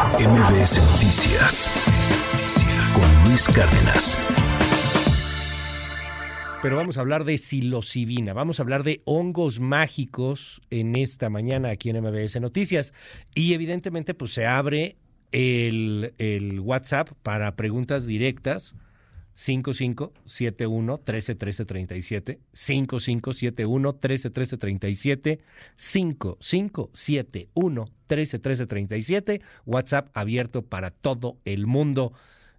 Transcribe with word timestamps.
MBS 0.00 0.80
Noticias 0.92 1.70
con 2.94 3.28
Luis 3.28 3.46
Cárdenas. 3.48 4.16
Pero 6.62 6.76
vamos 6.76 6.96
a 6.96 7.02
hablar 7.02 7.24
de 7.24 7.36
psilocibina, 7.36 8.32
vamos 8.32 8.58
a 8.58 8.62
hablar 8.62 8.82
de 8.82 9.02
hongos 9.04 9.60
mágicos 9.60 10.62
en 10.70 10.96
esta 10.96 11.28
mañana 11.28 11.68
aquí 11.68 11.90
en 11.90 12.02
MBS 12.02 12.40
Noticias. 12.40 12.94
Y 13.34 13.52
evidentemente 13.52 14.14
pues 14.14 14.32
se 14.32 14.46
abre 14.46 14.96
el, 15.32 16.14
el 16.16 16.60
WhatsApp 16.60 17.10
para 17.22 17.54
preguntas 17.54 18.06
directas 18.06 18.74
5571 19.34 21.00
131337 21.04 22.40
5571 22.52 23.92
131337 23.92 25.40
5571 25.76 27.84
131337 28.08 29.40
WhatsApp 29.66 30.08
abierto 30.14 30.62
para 30.62 30.90
todo 30.90 31.38
el 31.44 31.66
mundo. 31.66 32.12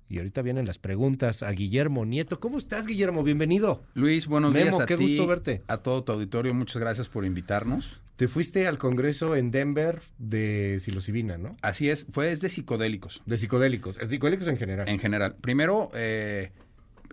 Y 0.09 0.17
ahorita 0.17 0.41
vienen 0.41 0.65
las 0.65 0.77
preguntas 0.77 1.41
a 1.41 1.51
Guillermo 1.51 2.05
Nieto. 2.05 2.41
¿Cómo 2.41 2.57
estás, 2.57 2.85
Guillermo? 2.85 3.23
Bienvenido. 3.23 3.81
Luis, 3.93 4.27
buenos 4.27 4.53
días 4.53 4.77
a 4.77 4.85
qué 4.85 4.97
ti, 4.97 5.07
gusto 5.07 5.25
verte. 5.25 5.61
a 5.67 5.77
todo 5.77 6.03
tu 6.03 6.11
auditorio. 6.11 6.53
Muchas 6.53 6.81
gracias 6.81 7.07
por 7.07 7.25
invitarnos. 7.25 8.01
Te 8.21 8.27
fuiste 8.27 8.67
al 8.67 8.77
congreso 8.77 9.35
en 9.35 9.49
Denver 9.49 9.99
de 10.19 10.77
psilocibina, 10.79 11.39
¿no? 11.39 11.57
Así 11.63 11.89
es, 11.89 12.05
fue 12.11 12.31
es 12.31 12.39
de 12.39 12.49
psicodélicos 12.49 13.23
De 13.25 13.35
psicodélicos, 13.35 13.97
es 13.97 14.09
psicodélicos 14.09 14.47
en 14.47 14.57
general. 14.57 14.87
en 14.87 14.99
general. 14.99 15.37
Primero, 15.41 15.89
eh, 15.95 16.51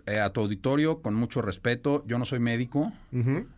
eh, 0.05 0.19
a 0.19 0.29
tu 0.31 0.41
auditorio, 0.41 1.01
con 1.01 1.15
mucho 1.15 1.41
respeto, 1.41 2.03
yo 2.05 2.19
no 2.19 2.25
soy 2.25 2.37
médico. 2.37 2.93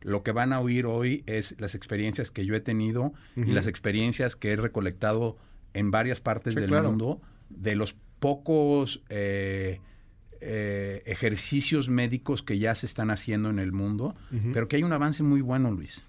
Lo 0.02 0.24
que 0.24 0.32
van 0.32 0.54
a 0.54 0.62
oír 0.62 0.86
hoy 0.86 1.26
es 1.26 1.56
las 1.60 1.76
experiencias 1.76 2.32
que 2.32 2.46
yo 2.46 2.56
he 2.56 2.62
tenido 2.62 3.12
y 3.36 3.52
las 3.52 3.68
experiencias 3.68 4.38
que 4.38 4.54
he 4.54 4.56
recolectado 4.56 5.36
en 5.74 5.92
varias 5.92 6.22
partes 6.22 6.54
Sí, 6.54 6.60
del 6.62 6.70
claro. 6.70 6.88
mundo 6.92 7.22
de 7.50 7.76
los 7.76 7.98
pocos 8.22 9.04
eh, 9.10 9.82
eh, 10.40 11.04
ejercicios 11.06 11.90
médicos 11.90 12.44
que 12.44 12.60
ya 12.60 12.76
se 12.76 12.86
están 12.86 13.12
haciendo 13.12 13.50
en 13.50 13.60
el 13.60 13.74
mundo, 13.74 14.16
pero 14.54 14.70
que 14.70 14.78
hay 14.78 14.84
un 14.84 14.94
avance 14.94 15.22
muy 15.22 15.42
bueno, 15.42 15.70
Luis. 15.70 16.02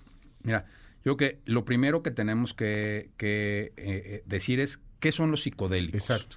Mira, 0.44 0.66
yo 1.04 1.16
creo 1.16 1.16
que 1.16 1.40
lo 1.44 1.64
primero 1.64 2.02
que 2.02 2.10
tenemos 2.10 2.54
que, 2.54 3.10
que, 3.16 3.72
eh, 3.76 4.02
eh, 4.04 4.22
decir 4.26 4.60
es 4.60 4.80
qué 5.00 5.12
son 5.12 5.30
los 5.30 5.42
psicodélicos. 5.42 6.00
Exacto. 6.10 6.36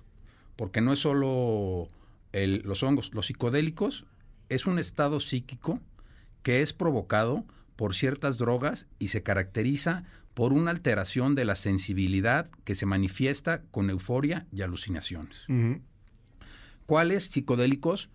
Porque 0.55 0.81
no 0.81 0.93
es 0.93 0.99
solo 0.99 1.87
el- 2.31 2.61
los 2.65 2.81
hongos. 2.83 3.11
Los 3.13 3.27
psicodélicos 3.27 4.05
es 4.49 4.65
un 4.65 4.79
estado 4.79 5.19
psíquico 5.19 5.79
que 6.43 6.61
es 6.61 6.73
provocado 6.73 7.45
por 7.75 7.93
ciertas 7.95 8.37
drogas 8.37 8.87
y 8.99 9.09
se 9.09 9.21
caracteriza 9.23 10.03
por 10.33 10.51
una 10.53 10.71
alteración 10.71 11.33
de 11.35 11.45
la 11.45 11.55
sensibilidad 11.55 12.49
que 12.63 12.75
se 12.75 12.85
manifiesta 12.85 13.63
con 13.71 13.89
euforia 13.89 14.47
y 14.51 14.61
alucinaciones. 14.61 15.45
¿Cuáles 16.85 17.25
psicodélicos? 17.25 18.09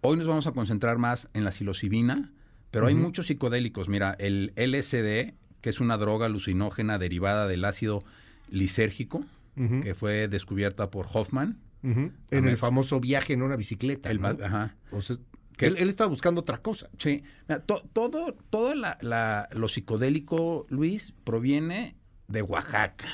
Hoy 0.00 0.16
nos 0.16 0.26
vamos 0.26 0.46
a 0.46 0.52
concentrar 0.52 0.98
más 0.98 1.28
en 1.34 1.44
la 1.44 1.52
psilocibina, 1.52 2.32
pero 2.70 2.86
hay 2.86 2.94
muchos 2.94 3.26
psicodélicos. 3.26 3.88
Mira, 3.88 4.16
el 4.18 4.52
LSD, 4.56 5.34
que 5.66 5.70
es 5.70 5.80
una 5.80 5.96
droga 5.98 6.26
alucinógena 6.26 6.96
derivada 6.96 7.48
del 7.48 7.64
ácido 7.64 8.04
lisérgico, 8.50 9.24
que 9.82 9.96
fue 9.96 10.28
descubierta 10.28 10.92
por 10.92 11.06
Hoffman. 11.12 11.58
En 11.82 12.12
el 12.30 12.56
famoso 12.56 13.00
viaje 13.00 13.32
en 13.32 13.42
una 13.42 13.56
bicicleta. 13.56 14.08
El 14.12 14.20
¿no? 14.20 14.32
ma- 14.32 14.44
ajá. 14.46 14.76
O 14.92 15.00
sea, 15.00 15.16
Que- 15.56 15.66
él, 15.66 15.76
él 15.78 15.88
estaba 15.88 16.08
buscando 16.08 16.40
otra 16.42 16.58
cosa. 16.58 16.88
Sí, 16.98 17.24
Mira, 17.48 17.58
to- 17.62 17.82
todo, 17.92 18.36
todo 18.48 18.76
la, 18.76 18.96
la- 19.00 19.48
lo 19.56 19.66
psicodélico, 19.66 20.66
Luis, 20.68 21.14
proviene 21.24 21.96
de 22.28 22.42
Oaxaca, 22.42 23.06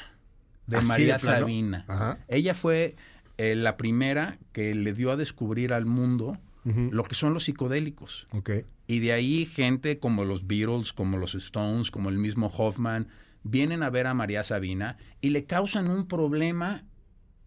de 0.66 0.76
¿Así 0.76 0.88
María? 0.88 1.18
Sabina. 1.18 1.86
Ajá. 1.88 2.18
Ella 2.28 2.52
fue 2.52 2.96
eh, 3.38 3.54
la 3.54 3.78
primera 3.78 4.36
que 4.52 4.74
le 4.74 4.92
dio 4.92 5.10
a 5.10 5.16
descubrir 5.16 5.72
al 5.72 5.86
mundo 5.86 6.36
lo 6.64 7.02
que 7.04 7.14
son 7.14 7.32
los 7.32 7.44
psicodélicos. 7.44 8.26
Ok. 8.32 8.50
Y 8.92 9.00
de 9.00 9.12
ahí 9.12 9.46
gente 9.46 9.98
como 9.98 10.24
los 10.24 10.46
Beatles, 10.46 10.92
como 10.92 11.16
los 11.16 11.34
Stones, 11.34 11.90
como 11.90 12.10
el 12.10 12.18
mismo 12.18 12.48
Hoffman, 12.48 13.08
vienen 13.42 13.82
a 13.82 13.88
ver 13.90 14.06
a 14.06 14.12
María 14.12 14.42
Sabina 14.42 14.98
y 15.22 15.30
le 15.30 15.44
causan 15.46 15.88
un 15.88 16.06
problema 16.06 16.84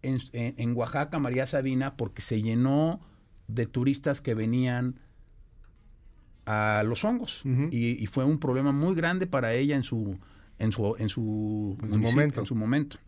en, 0.02 0.18
en- 0.32 0.54
en 0.58 0.76
Oaxaca, 0.76 1.18
María 1.20 1.46
Sabina, 1.46 1.96
porque 1.96 2.20
se 2.22 2.42
llenó 2.42 3.00
de 3.46 3.66
turistas 3.66 4.20
que 4.20 4.34
venían 4.34 4.98
a 6.46 6.82
los 6.84 7.04
hongos. 7.04 7.42
Y, 7.70 8.02
y 8.02 8.06
fue 8.06 8.24
un 8.24 8.38
problema 8.38 8.72
muy 8.72 8.94
grande 8.96 9.26
para 9.26 9.52
ella 9.54 9.76
en 9.76 9.82
su, 9.82 10.18
en 10.58 10.72
su, 10.72 10.96
en 10.98 11.08
su, 11.08 11.76
En 11.80 11.86
su 11.86 11.92
municipio, 11.92 12.10
momento. 12.12 12.40
en 12.40 12.46
su 12.46 12.54
momento. 12.56 12.98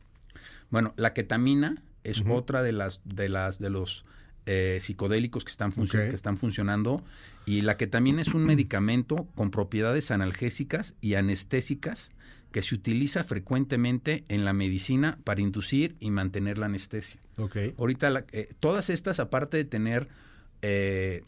Bueno, 0.70 0.92
la 0.96 1.12
ketamina 1.12 1.82
es 2.04 2.22
otra 2.28 2.62
de 2.62 2.72
las, 2.72 3.00
de 3.04 3.28
las, 3.28 3.58
de 3.58 3.70
los 3.70 4.04
eh, 4.46 4.78
psicodélicos 4.80 5.44
que 5.44 5.50
están, 5.50 5.72
funcio- 5.72 6.00
Ok. 6.04 6.08
que 6.10 6.14
están 6.14 6.36
funcionando. 6.36 7.02
Y 7.48 7.62
la 7.62 7.78
ketamina 7.78 8.20
es 8.20 8.34
un 8.34 8.44
medicamento 8.44 9.16
con 9.34 9.50
propiedades 9.50 10.10
analgésicas 10.10 10.94
y 11.00 11.14
anestésicas 11.14 12.10
que 12.52 12.60
se 12.62 12.74
utiliza 12.74 13.24
frecuentemente 13.24 14.24
en 14.28 14.44
la 14.44 14.52
medicina 14.52 15.18
para 15.24 15.40
inducir 15.40 15.96
y 15.98 16.10
mantener 16.10 16.58
la 16.58 16.66
anestesia. 16.66 17.20
Ok. 17.38 17.56
Ahorita, 17.78 18.10
la- 18.10 18.24
eh, 18.32 18.48
todas 18.60 18.90
estas, 18.90 19.18
aparte 19.18 19.56
de 19.56 19.64
tener 19.64 20.08
eh, 20.60 21.22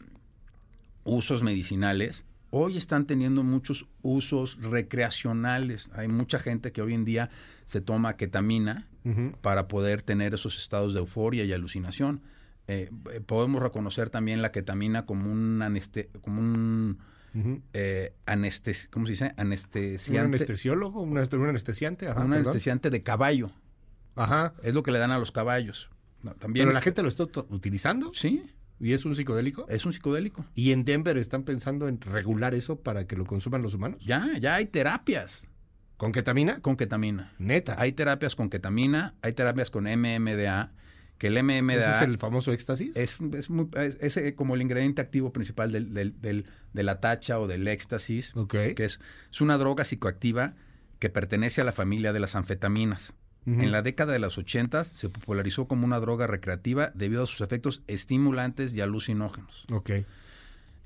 usos 1.03 1.41
medicinales, 1.41 2.23
hoy 2.51 2.77
están 2.77 3.07
teniendo 3.07 3.43
muchos 3.43 3.87
usos 4.03 4.57
recreacionales. 4.61 5.89
Hay 5.93 6.07
mucha 6.07 6.37
gente 6.37 6.71
que 6.71 6.81
hoy 6.81 6.93
en 6.93 7.05
día 7.05 7.29
se 7.65 7.81
toma 7.81 8.15
ketamina 8.17 8.87
para 9.41 9.67
poder 9.67 10.03
tener 10.03 10.35
esos 10.35 10.59
estados 10.59 10.93
de 10.93 10.99
euforia 10.99 11.43
y 11.45 11.53
alucinación. 11.53 12.21
Eh, 12.67 12.89
eh, 13.11 13.19
podemos 13.21 13.61
reconocer 13.61 14.09
también 14.09 14.41
la 14.41 14.51
ketamina 14.51 15.05
como 15.05 15.29
un, 15.31 15.61
aneste 15.61 16.09
como 16.21 16.39
un 16.41 16.99
Ujú. 17.33 17.61
eh, 17.73 18.13
anestes 18.25 18.87
¿cómo 18.91 19.05
se 19.07 19.13
dice? 19.13 19.25
¿Un 19.25 19.33
Anestesiante. 19.37 20.19
anestesiólogo? 20.27 21.01
¿Un, 21.01 21.13
anest- 21.17 21.33
un 21.37 21.47
anestesiante? 21.49 22.07
Ajá, 22.07 22.21
un 22.23 22.33
anestesiante 22.33 22.89
de 22.89 23.03
caballo. 23.03 23.51
Ajá. 24.15 24.53
Es 24.63 24.73
lo 24.73 24.83
que 24.83 24.91
le 24.91 24.99
dan 24.99 25.11
a 25.11 25.17
los 25.19 25.31
caballos. 25.31 25.89
No, 26.23 26.33
también 26.35 26.65
Pero 26.65 26.73
la 26.73 26.79
es- 26.79 26.85
gente 26.85 27.01
lo 27.01 27.07
está 27.09 27.23
ut- 27.23 27.45
utilizando 27.49 28.11
Sí, 28.13 28.43
y 28.79 28.93
es 28.93 29.05
un 29.05 29.15
psicodélico. 29.15 29.65
es 29.69 29.85
un 29.85 29.93
psicodélico. 29.93 30.45
Y 30.53 30.71
en 30.71 30.85
Denver 30.85 31.17
están 31.17 31.43
pensando 31.43 31.87
en 31.87 31.99
regular 31.99 32.53
eso 32.53 32.79
para 32.79 33.07
que 33.07 33.15
lo 33.17 33.25
consuman 33.25 33.61
los 33.63 33.73
humanos. 33.73 34.03
Ya, 34.05 34.29
ya 34.39 34.55
hay 34.55 34.67
terapias 34.67 35.47
¿Con 35.97 36.11
ketamina? 36.11 36.61
con 36.61 36.75
ketamina. 36.77 37.33
Neta. 37.39 37.75
Hay 37.79 37.93
terapias 37.93 38.35
con 38.35 38.49
ketamina, 38.49 39.15
hay 39.21 39.33
terapias 39.33 39.69
con 39.71 39.85
MMDA, 39.87 40.71
que 41.21 41.27
el 41.27 41.37
¿Ese 41.37 41.43
MMDA 41.61 41.95
es 41.97 42.01
el 42.01 42.17
famoso 42.17 42.51
éxtasis? 42.51 42.97
es, 42.97 43.19
es 43.35 43.49
muy- 43.51 43.67
es- 43.75 43.95
es, 44.01 44.17
eh, 44.17 44.33
como 44.33 44.55
el 44.55 44.61
ingrediente 44.63 45.01
activo 45.03 45.31
principal 45.31 45.71
del, 45.71 45.93
del- 45.93 46.19
del- 46.19 46.45
de 46.73 46.81
la 46.83 46.99
tacha 46.99 47.37
o 47.39 47.45
del 47.45 47.67
éxtasis, 47.67 48.35
Ok. 48.35 48.55
que 48.75 48.83
es, 48.85 48.99
es 49.31 49.39
una 49.41 49.59
droga 49.59 49.83
psicoactiva 49.85 50.55
que 50.97 51.11
pertenece 51.11 51.61
a 51.61 51.63
la 51.63 51.73
familia 51.73 52.11
de 52.11 52.19
las 52.19 52.35
anfetaminas. 52.35 53.13
En 53.45 53.71
la 53.71 53.81
década 53.83 54.13
de 54.13 54.19
los 54.19 54.37
80 54.39 54.83
se 54.83 55.09
popularizó 55.09 55.67
como 55.67 55.85
una 55.85 55.99
droga 55.99 56.25
recreativa 56.27 56.91
debido 56.95 57.23
a 57.23 57.27
sus 57.27 57.41
efectos 57.41 57.81
estimulantes 57.87 58.73
y 58.73 58.81
alucinógenos. 58.81 59.65
Ok. 59.71 59.91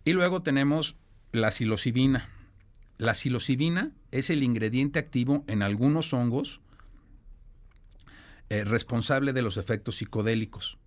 Y 0.06 0.12
luego 0.13 0.41
tenemos 0.41 0.96
la 1.31 1.52
psilocibina. 1.52 2.29
La 2.97 3.13
psilocibina 3.13 3.91
es 4.12 4.29
el 4.29 4.41
ingrediente 4.44 5.00
activo 5.00 5.44
en 5.47 5.63
algunos 5.63 6.13
hongos 6.13 6.62
eh, 8.50 8.64
responsable 8.64 9.34
de 9.34 9.42
los 9.42 9.58
efectos 9.58 9.98
psicodélicos. 9.98 10.78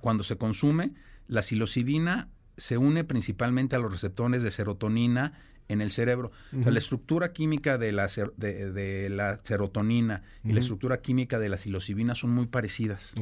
Cuando 0.00 0.22
se 0.24 0.36
consume, 0.36 0.92
la 1.28 1.42
psilocibina 1.42 2.28
se 2.56 2.78
une 2.78 3.04
principalmente 3.04 3.74
a 3.76 3.78
los 3.78 3.90
receptores 3.92 4.42
de 4.42 4.50
serotonina 4.50 5.32
en 5.68 5.80
el 5.80 5.90
cerebro. 5.90 6.28
O 6.28 6.50
sea, 6.50 6.60
Ujú. 6.60 6.70
la 6.70 6.78
estructura 6.78 7.32
química 7.32 7.76
de 7.78 7.90
la, 7.90 8.08
ser- 8.08 8.32
de, 8.36 8.70
de 8.70 9.08
la 9.10 9.38
serotonina 9.42 10.22
y 10.44 10.52
la 10.52 10.60
estructura 10.60 11.00
química 11.00 11.38
de 11.40 11.48
la 11.48 11.56
psilocibina 11.56 12.14
son 12.14 12.30
muy 12.30 12.46
parecidas. 12.46 13.12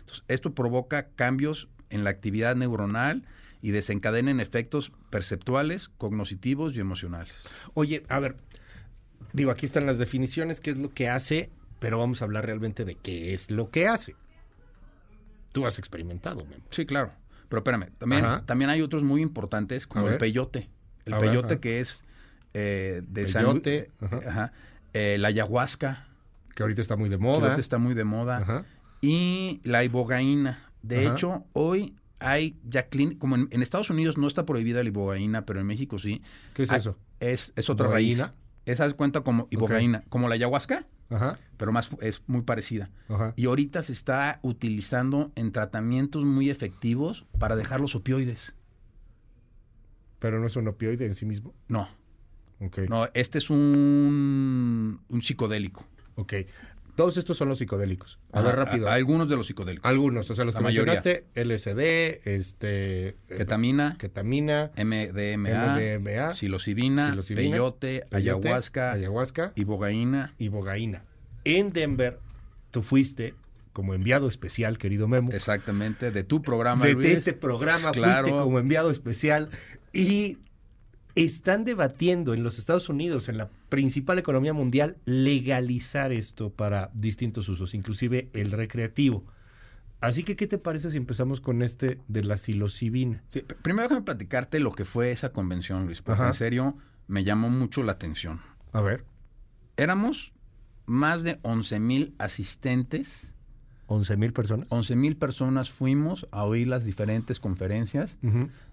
Entonces, 0.00 0.24
esto 0.28 0.54
provoca 0.54 1.08
cambios 1.16 1.68
en 1.88 2.04
la 2.04 2.10
actividad 2.10 2.54
neuronal 2.56 3.24
y 3.62 3.70
desencadena 3.70 4.30
efectos 4.42 4.92
perceptuales, 5.08 5.88
cognitivos 5.96 6.76
y 6.76 6.80
emocionales. 6.80 7.44
Oye, 7.74 8.02
a 8.08 8.18
ver, 8.20 8.36
digo, 9.32 9.50
aquí 9.50 9.64
están 9.66 9.86
las 9.86 9.98
definiciones, 9.98 10.60
qué 10.60 10.70
es 10.70 10.78
lo 10.78 10.90
que 10.92 11.08
hace, 11.08 11.50
pero 11.78 11.98
vamos 11.98 12.22
a 12.22 12.24
hablar 12.24 12.46
realmente 12.46 12.84
de 12.84 12.94
qué 12.96 13.34
es 13.34 13.50
lo 13.50 13.68
que 13.70 13.86
hace. 13.88 14.14
Tú 15.52 15.66
has 15.66 15.78
experimentado, 15.78 16.44
Memo. 16.44 16.64
Sí, 16.70 16.84
claro. 16.86 17.12
Pero 17.48 17.60
espérame, 17.60 17.90
también, 17.98 18.24
Ajá. 18.24 18.42
también 18.44 18.70
hay 18.70 18.82
otros 18.82 19.02
muy 19.02 19.22
importantes 19.22 19.86
como 19.86 20.08
el 20.08 20.18
peyote. 20.18 20.68
El 21.04 21.14
A 21.14 21.18
peyote 21.18 21.60
que 21.60 21.80
es 21.80 22.04
eh, 22.54 23.02
de 23.06 23.28
San 23.28 23.44
Peyote, 23.44 23.90
ajá. 24.00 24.20
ajá. 24.26 24.52
Eh, 24.92 25.16
la 25.18 25.28
ayahuasca, 25.28 26.08
Que 26.54 26.62
ahorita 26.62 26.80
está 26.82 26.96
muy 26.96 27.08
de 27.08 27.16
que 27.16 27.22
moda. 27.22 27.42
ahorita 27.44 27.60
está 27.60 27.78
muy 27.78 27.94
de 27.94 28.04
moda. 28.04 28.38
Ajá. 28.38 28.64
Y 29.00 29.60
la 29.62 29.84
ibogaína. 29.84 30.70
De 30.82 31.06
hecho, 31.06 31.44
hoy 31.52 31.94
hay 32.18 32.56
ya 32.64 32.88
clín- 32.88 33.18
como 33.18 33.36
en, 33.36 33.48
en 33.50 33.62
Estados 33.62 33.90
Unidos 33.90 34.16
no 34.18 34.26
está 34.26 34.44
prohibida 34.46 34.82
la 34.82 34.88
ibogaína, 34.88 35.44
pero 35.46 35.60
en 35.60 35.66
México 35.66 35.98
sí. 35.98 36.22
¿Qué 36.54 36.62
es 36.64 36.72
Ah, 36.72 36.76
eso? 36.76 36.98
Es, 37.20 37.52
es 37.56 37.68
otra 37.70 37.86
¿Ibogaína? 37.86 38.24
raíz. 38.24 38.34
Esa 38.64 38.86
es 38.86 38.94
cuenta 38.94 39.20
como 39.20 39.46
ibogaína. 39.50 40.02
Como 40.08 40.28
la 40.28 40.34
ayahuasca, 40.34 40.86
Ajá. 41.08 41.38
pero 41.56 41.72
más 41.72 41.90
es 42.00 42.22
muy 42.26 42.42
parecida. 42.42 42.90
Ajá. 43.08 43.32
Y 43.36 43.46
ahorita 43.46 43.82
se 43.82 43.92
está 43.92 44.40
utilizando 44.42 45.30
en 45.36 45.52
tratamientos 45.52 46.24
muy 46.24 46.50
efectivos 46.50 47.26
para 47.38 47.56
dejar 47.56 47.80
los 47.80 47.94
opioides. 47.94 48.54
Pero 50.18 50.40
no 50.40 50.46
es 50.46 50.56
un 50.56 50.66
opioide 50.68 51.06
en 51.06 51.14
sí 51.14 51.26
mismo. 51.26 51.54
No, 51.68 51.88
no, 52.88 53.08
este 53.14 53.38
es 53.38 53.50
un, 53.50 55.00
un 55.08 55.22
psicodélico. 55.22 55.84
Ok. 56.16 56.34
Todos 56.96 57.16
estos 57.18 57.36
son 57.36 57.48
los 57.48 57.58
psicodélicos. 57.58 58.18
A 58.32 58.40
ver, 58.40 58.54
Ajá, 58.54 58.64
rápido. 58.64 58.88
a- 58.88 58.94
algunos 58.94 59.28
de 59.28 59.36
los 59.36 59.46
psicodélicos. 59.46 59.88
Algunos, 59.88 60.28
o 60.30 60.34
sea, 60.34 60.44
los 60.44 60.54
La 60.54 60.60
que 60.60 60.64
mayoría. 60.64 60.94
mencionaste, 60.94 61.26
LSD, 61.34 62.20
este, 62.24 63.16
Ketamina, 63.28 63.96
ketamina, 63.98 64.70
MDMA, 64.76 65.76
MDMA, 65.76 66.34
psilocibina, 66.34 67.10
psilocibina, 67.10 67.50
peyote, 67.52 68.04
peyote, 68.10 68.48
ayahuasca, 68.48 68.92
ayahuasca 68.92 69.52
ibogaína. 69.56 70.34
y 70.38 70.48
bogaína. 70.48 71.04
En 71.44 71.72
Denver, 71.72 72.18
tú 72.70 72.82
fuiste 72.82 73.34
como 73.72 73.92
enviado 73.92 74.26
especial, 74.28 74.78
querido 74.78 75.06
Memo. 75.06 75.30
Exactamente, 75.32 76.10
de 76.10 76.24
tu 76.24 76.40
programa, 76.40 76.86
de, 76.86 76.94
Luis. 76.94 77.06
de 77.08 77.12
este 77.12 77.32
programa 77.34 77.92
Claro. 77.92 78.24
fuiste 78.26 78.30
como 78.42 78.58
enviado 78.58 78.90
especial 78.90 79.50
y 79.92 80.38
están 81.16 81.64
debatiendo 81.64 82.34
en 82.34 82.42
los 82.44 82.58
Estados 82.58 82.88
Unidos, 82.88 83.28
en 83.28 83.38
la 83.38 83.48
principal 83.68 84.18
economía 84.18 84.52
mundial, 84.52 84.98
legalizar 85.06 86.12
esto 86.12 86.50
para 86.50 86.90
distintos 86.94 87.48
usos, 87.48 87.74
inclusive 87.74 88.28
el 88.34 88.52
recreativo. 88.52 89.24
Así 90.00 90.22
que, 90.22 90.36
¿qué 90.36 90.46
te 90.46 90.58
parece 90.58 90.90
si 90.90 90.98
empezamos 90.98 91.40
con 91.40 91.62
este 91.62 91.98
de 92.06 92.22
la 92.22 92.36
psilocibina? 92.36 93.24
Sí, 93.30 93.42
primero 93.62 93.88
déjame 93.88 94.04
platicarte 94.04 94.60
lo 94.60 94.72
que 94.72 94.84
fue 94.84 95.10
esa 95.10 95.32
convención, 95.32 95.86
Luis, 95.86 96.02
porque 96.02 96.20
Ajá. 96.20 96.28
en 96.28 96.34
serio 96.34 96.76
me 97.08 97.24
llamó 97.24 97.48
mucho 97.48 97.82
la 97.82 97.92
atención. 97.92 98.40
A 98.72 98.82
ver, 98.82 99.04
Éramos 99.78 100.32
más 100.86 101.22
de 101.22 101.38
11 101.42 101.78
mil 101.80 102.14
asistentes, 102.18 103.26
11 103.88 104.16
mil 104.16 104.32
personas. 104.32 104.66
11 104.70 104.96
mil 104.96 105.16
personas 105.16 105.70
fuimos 105.70 106.26
a 106.32 106.44
oír 106.44 106.66
las 106.66 106.84
diferentes 106.84 107.38
conferencias 107.40 108.16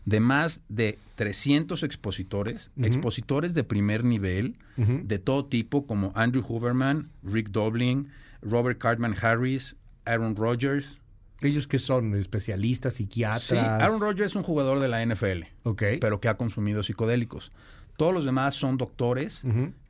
de 0.05 0.19
más 0.19 0.61
de 0.69 0.97
300 1.15 1.83
expositores, 1.83 2.71
expositores 2.81 3.53
de 3.53 3.63
primer 3.63 4.03
nivel, 4.03 4.55
de 4.77 5.19
todo 5.19 5.45
tipo, 5.45 5.85
como 5.85 6.11
Andrew 6.15 6.43
Hooverman, 6.43 7.09
Rick 7.23 7.49
Doblin, 7.49 8.07
Robert 8.41 8.79
Cartman 8.79 9.15
Harris, 9.21 9.75
Aaron 10.05 10.35
Rodgers. 10.35 10.97
Ellos 11.41 11.67
que 11.67 11.77
son 11.77 12.15
especialistas, 12.15 12.95
psiquiatras. 12.95 13.43
Sí, 13.43 13.55
Aaron 13.57 13.99
Rodgers 13.99 14.31
es 14.31 14.35
un 14.35 14.43
jugador 14.43 14.79
de 14.79 14.87
la 14.87 15.05
NFL, 15.05 15.43
Ok. 15.63 15.83
pero 15.99 16.19
que 16.21 16.29
ha 16.29 16.37
consumido 16.37 16.81
psicodélicos. 16.83 17.51
Todos 17.97 18.13
los 18.13 18.25
demás 18.25 18.55
son 18.55 18.77
doctores 18.77 19.43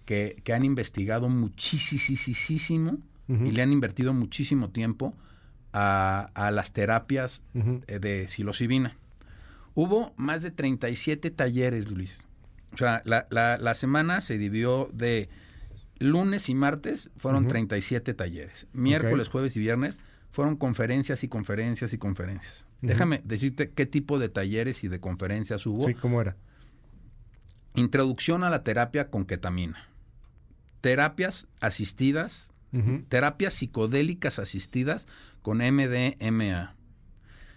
que, 0.05 0.41
que 0.43 0.53
han 0.53 0.65
investigado 0.65 1.29
muchísimo 1.29 2.97
Y 3.29 3.51
le 3.51 3.61
han 3.61 3.71
invertido 3.71 4.13
muchísimo 4.13 4.69
tiempo 4.71 5.15
a, 5.71 6.29
a 6.33 6.51
las 6.51 6.73
terapias 6.73 7.41
eh, 7.87 7.99
de 7.99 8.27
psilocibina. 8.27 8.97
Hubo 9.75 10.13
más 10.17 10.43
de 10.43 10.51
37 10.51 11.31
talleres, 11.31 11.89
Luis. 11.89 12.21
O 12.73 12.77
sea, 12.77 13.01
la, 13.05 13.27
la- 13.29 13.57
la 13.57 13.73
semana 13.73 14.19
se 14.21 14.37
dividió 14.37 14.89
de 14.93 15.29
lunes 15.99 16.49
y 16.49 16.53
martes, 16.55 17.09
fueron 17.15 17.43
Ujú. 17.43 17.51
37 17.51 18.13
talleres. 18.13 18.67
Miércoles, 18.73 19.29
jueves 19.29 19.55
y 19.55 19.59
viernes 19.61 19.99
fueron 20.29 20.57
conferencias 20.57 21.23
y 21.23 21.27
conferencias 21.27 21.93
y 21.93 21.97
conferencias. 21.97 22.65
Déjame 22.81 23.21
decirte 23.23 23.69
qué 23.69 23.85
tipo 23.85 24.19
de 24.19 24.27
talleres 24.29 24.83
y 24.83 24.89
de 24.89 24.99
conferencias 24.99 25.65
hubo. 25.65 25.87
Sí, 25.87 25.93
¿cómo 25.93 26.19
era? 26.21 26.35
Introducción 27.75 28.43
a 28.43 28.49
la 28.49 28.63
terapia 28.63 29.09
con 29.09 29.25
ketamina. 29.25 29.87
Terapias 30.81 31.47
asistidas, 31.61 32.51
Terapias 33.07 33.53
psicodélicas 33.53 34.39
asistidas 34.39 35.07
con 35.41 35.59
MDMA. 35.59 36.75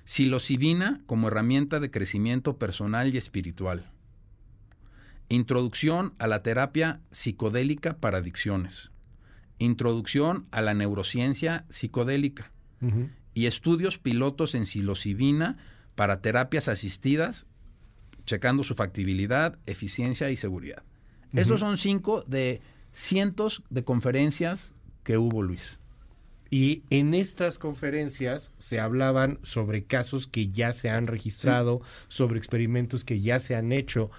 Psilocibina 0.04 1.00
como 1.06 1.28
herramienta 1.28 1.80
de 1.80 1.90
crecimiento 1.90 2.58
personal 2.58 3.14
y 3.14 3.18
espiritual. 3.18 3.90
Introducción 5.28 6.14
a 6.18 6.26
la 6.26 6.42
terapia 6.42 7.00
psicodélica 7.10 7.96
para 7.96 8.18
adicciones. 8.18 8.90
Introducción 9.58 10.46
a 10.50 10.60
la 10.60 10.74
neurociencia 10.74 11.64
psicodélica. 11.70 12.52
Y 13.32 13.46
estudios 13.46 13.98
pilotos 13.98 14.54
en 14.54 14.66
psilocibina 14.66 15.56
para 15.94 16.20
terapias 16.20 16.68
asistidas, 16.68 17.46
checando 18.26 18.62
su 18.62 18.74
factibilidad, 18.74 19.58
eficiencia 19.66 20.30
y 20.30 20.36
seguridad. 20.36 20.82
Estos 21.32 21.60
son 21.60 21.78
cinco 21.78 22.22
de 22.26 22.60
cientos 22.92 23.62
de 23.70 23.82
conferencias 23.82 24.75
que 25.06 25.16
hubo, 25.18 25.40
Luis. 25.40 25.78
Y 26.50 26.82
en 26.90 27.14
estas 27.14 27.58
conferencias 27.60 28.50
se 28.58 28.80
hablaban 28.80 29.38
sobre 29.42 29.84
casos 29.84 30.26
que 30.26 30.48
ya 30.48 30.72
se 30.72 30.90
han 30.90 31.06
registrado, 31.06 31.80
sobre 32.08 32.38
experimentos 32.38 33.04
que 33.04 33.20
ya 33.20 33.38
se 33.38 33.54
han 33.54 33.70
hecho. 33.70 34.10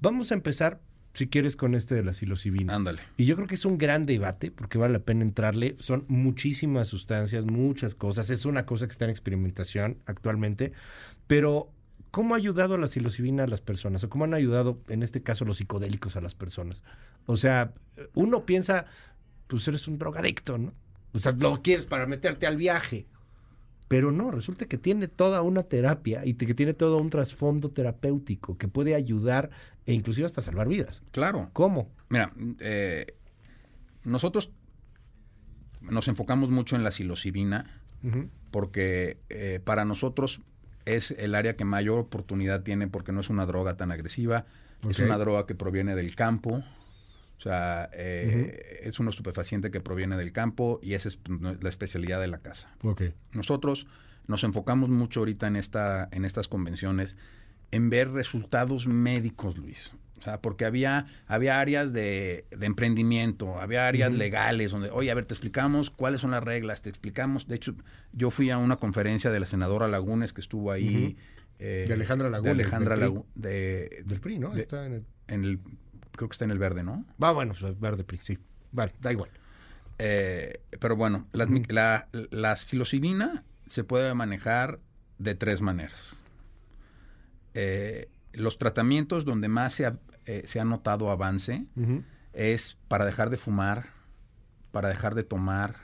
Vamos 0.00 0.30
a 0.30 0.34
empezar, 0.34 0.78
si 1.14 1.28
quieres, 1.28 1.56
con 1.56 1.74
este 1.74 1.94
de 1.94 2.04
la 2.04 2.12
psilocibina. 2.12 2.74
Ándale. 2.74 3.00
Y 3.16 3.24
yo 3.24 3.34
creo 3.34 3.48
que 3.48 3.54
es 3.54 3.64
un 3.64 3.78
gran 3.78 4.04
debate 4.04 4.50
porque 4.50 4.76
vale 4.76 4.92
la 4.92 4.98
pena 4.98 5.22
entrarle. 5.22 5.76
Son 5.80 6.04
muchísimas 6.08 6.88
sustancias, 6.88 7.46
muchas 7.46 7.94
cosas. 7.94 8.28
Es 8.28 8.44
una 8.44 8.66
cosa 8.66 8.86
que 8.86 8.92
está 8.92 9.06
en 9.06 9.10
experimentación 9.10 9.98
actualmente. 10.04 10.72
Pero, 11.26 11.72
¿cómo 12.10 12.34
ha 12.34 12.38
ayudado 12.38 12.76
la 12.76 12.88
psilocibina 12.88 13.44
a 13.44 13.48
las 13.48 13.62
personas? 13.62 14.04
¿O 14.04 14.10
cómo 14.10 14.24
han 14.24 14.34
ayudado, 14.34 14.78
en 14.88 15.02
este 15.02 15.22
caso, 15.22 15.46
los 15.46 15.56
psicodélicos 15.56 16.16
a 16.16 16.20
las 16.20 16.34
personas? 16.34 16.82
O 17.24 17.36
sea, 17.38 17.72
uno 18.14 18.44
piensa, 18.44 18.86
pues 19.50 19.66
eres 19.68 19.86
un 19.88 19.98
drogadicto, 19.98 20.56
¿no? 20.56 20.72
O 21.12 21.18
sea, 21.18 21.32
lo 21.32 21.60
quieres 21.60 21.86
para 21.86 22.06
meterte 22.06 22.46
al 22.46 22.56
viaje. 22.56 23.06
Pero 23.88 24.12
no, 24.12 24.30
resulta 24.30 24.66
que 24.66 24.78
tiene 24.78 25.08
toda 25.08 25.42
una 25.42 25.64
terapia 25.64 26.24
y 26.24 26.34
que 26.34 26.54
tiene 26.54 26.74
todo 26.74 26.98
un 26.98 27.10
trasfondo 27.10 27.70
terapéutico 27.70 28.56
que 28.56 28.68
puede 28.68 28.94
ayudar 28.94 29.50
e 29.84 29.92
inclusive 29.92 30.26
hasta 30.26 30.42
salvar 30.42 30.68
vidas. 30.68 31.02
Claro. 31.10 31.50
¿Cómo? 31.52 31.90
Mira, 32.08 32.32
eh, 32.60 33.16
nosotros 34.04 34.52
nos 35.80 36.06
enfocamos 36.06 36.50
mucho 36.50 36.76
en 36.76 36.84
la 36.84 36.92
psilocibina 36.92 37.80
porque 38.52 39.18
eh, 39.28 39.60
para 39.62 39.84
nosotros 39.84 40.40
es 40.84 41.10
el 41.10 41.34
área 41.34 41.56
que 41.56 41.64
mayor 41.64 41.98
oportunidad 41.98 42.62
tiene 42.62 42.86
porque 42.86 43.12
no 43.12 43.20
es 43.20 43.28
una 43.28 43.44
droga 43.44 43.76
tan 43.76 43.90
agresiva, 43.90 44.46
es 44.88 45.00
una 45.00 45.18
droga 45.18 45.46
que 45.46 45.54
proviene 45.54 45.94
del 45.94 46.14
campo, 46.14 46.62
o 47.40 47.42
sea, 47.42 47.88
eh, 47.94 48.80
es 48.82 49.00
un 49.00 49.08
estupefaciente 49.08 49.70
que 49.70 49.80
proviene 49.80 50.16
del 50.18 50.30
campo 50.30 50.78
y 50.82 50.92
esa 50.92 51.08
es 51.08 51.18
la 51.60 51.68
especialidad 51.70 52.20
de 52.20 52.26
la 52.28 52.38
casa. 52.38 52.70
Ok. 52.82 53.02
Nosotros 53.32 53.86
nos 54.26 54.44
enfocamos 54.44 54.90
mucho 54.90 55.20
ahorita 55.20 55.46
en, 55.46 55.56
esta, 55.56 56.08
en 56.12 56.26
estas 56.26 56.48
convenciones 56.48 57.16
en 57.70 57.88
ver 57.88 58.10
resultados 58.10 58.86
médicos, 58.86 59.56
Luis. 59.56 59.90
O 60.18 60.22
sea, 60.22 60.42
porque 60.42 60.66
había, 60.66 61.06
había 61.26 61.60
áreas 61.60 61.94
de, 61.94 62.44
de 62.50 62.66
emprendimiento, 62.66 63.58
había 63.58 63.86
áreas 63.88 64.14
legales 64.14 64.70
donde, 64.72 64.90
oye, 64.90 65.10
a 65.10 65.14
ver, 65.14 65.24
te 65.24 65.32
explicamos 65.32 65.88
cuáles 65.88 66.20
son 66.20 66.32
las 66.32 66.44
reglas, 66.44 66.82
te 66.82 66.90
explicamos. 66.90 67.48
De 67.48 67.54
hecho, 67.56 67.74
yo 68.12 68.28
fui 68.28 68.50
a 68.50 68.58
una 68.58 68.76
conferencia 68.76 69.30
de 69.30 69.40
la 69.40 69.46
senadora 69.46 69.88
Lagunes 69.88 70.34
que 70.34 70.42
estuvo 70.42 70.72
ahí. 70.72 71.16
eh, 71.58 71.86
De 71.88 71.94
Alejandra 71.94 72.28
Lagunes, 72.28 72.54
De 72.54 72.62
Alejandra 72.62 72.96
del 72.96 73.04
PRI. 73.08 73.14
Lagu- 73.18 73.24
de- 73.34 74.02
Del 74.04 74.20
PRI, 74.20 74.38
¿no? 74.38 74.50
de- 74.50 74.60
Está 74.60 74.84
en 74.84 74.92
el... 74.92 75.04
en 75.28 75.44
el, 75.44 75.58
creo 76.12 76.28
que 76.28 76.34
está 76.34 76.44
en 76.44 76.50
el 76.50 76.58
verde, 76.58 76.82
¿no? 76.82 77.04
Va, 77.22 77.32
bueno, 77.32 77.54
pues, 77.58 77.78
verde 77.80 78.04
sí. 78.20 78.38
Vale, 78.72 78.94
da 79.00 79.12
igual. 79.12 79.30
Eh, 79.98 80.60
pero 80.78 80.96
bueno, 80.96 81.26
la, 81.32 81.44
Ujú. 81.44 81.62
la, 81.68 82.08
la 82.30 82.56
psilocibina 82.56 83.44
se 83.66 83.84
puede 83.84 84.14
manejar 84.14 84.80
de 85.18 85.34
tres 85.34 85.60
maneras. 85.60 86.16
Eh, 87.54 88.08
los 88.32 88.58
tratamientos 88.58 89.24
donde 89.24 89.48
más 89.48 89.74
se 89.74 89.86
ha, 89.86 89.98
eh, 90.26 90.42
se 90.46 90.60
ha 90.60 90.64
notado 90.64 91.10
avance 91.10 91.66
Ujú. 91.76 92.02
es 92.32 92.78
para 92.88 93.04
dejar 93.04 93.28
de 93.28 93.36
fumar, 93.36 93.86
para 94.72 94.88
dejar 94.88 95.14
de 95.14 95.24
tomar, 95.24 95.74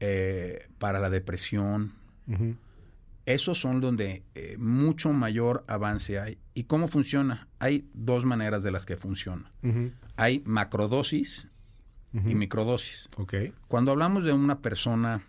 eh, 0.00 0.68
para 0.78 0.98
la 0.98 1.10
depresión. 1.10 1.92
Ujú. 2.26 2.56
Esos 3.24 3.60
son 3.60 3.80
donde 3.80 4.24
eh, 4.34 4.56
mucho 4.58 5.12
mayor 5.12 5.64
avance 5.68 6.18
hay. 6.18 6.38
¿Y 6.54 6.64
cómo 6.64 6.88
funciona? 6.88 7.48
Hay 7.60 7.88
dos 7.94 8.24
maneras 8.24 8.62
de 8.62 8.72
las 8.72 8.84
que 8.84 8.96
funciona. 8.96 9.52
Hay 10.16 10.42
macrodosis 10.44 11.46
y 12.12 12.34
microdosis. 12.34 13.08
Ok. 13.16 13.34
Cuando 13.68 13.92
hablamos 13.92 14.24
de 14.24 14.32
una 14.32 14.60
persona 14.60 15.22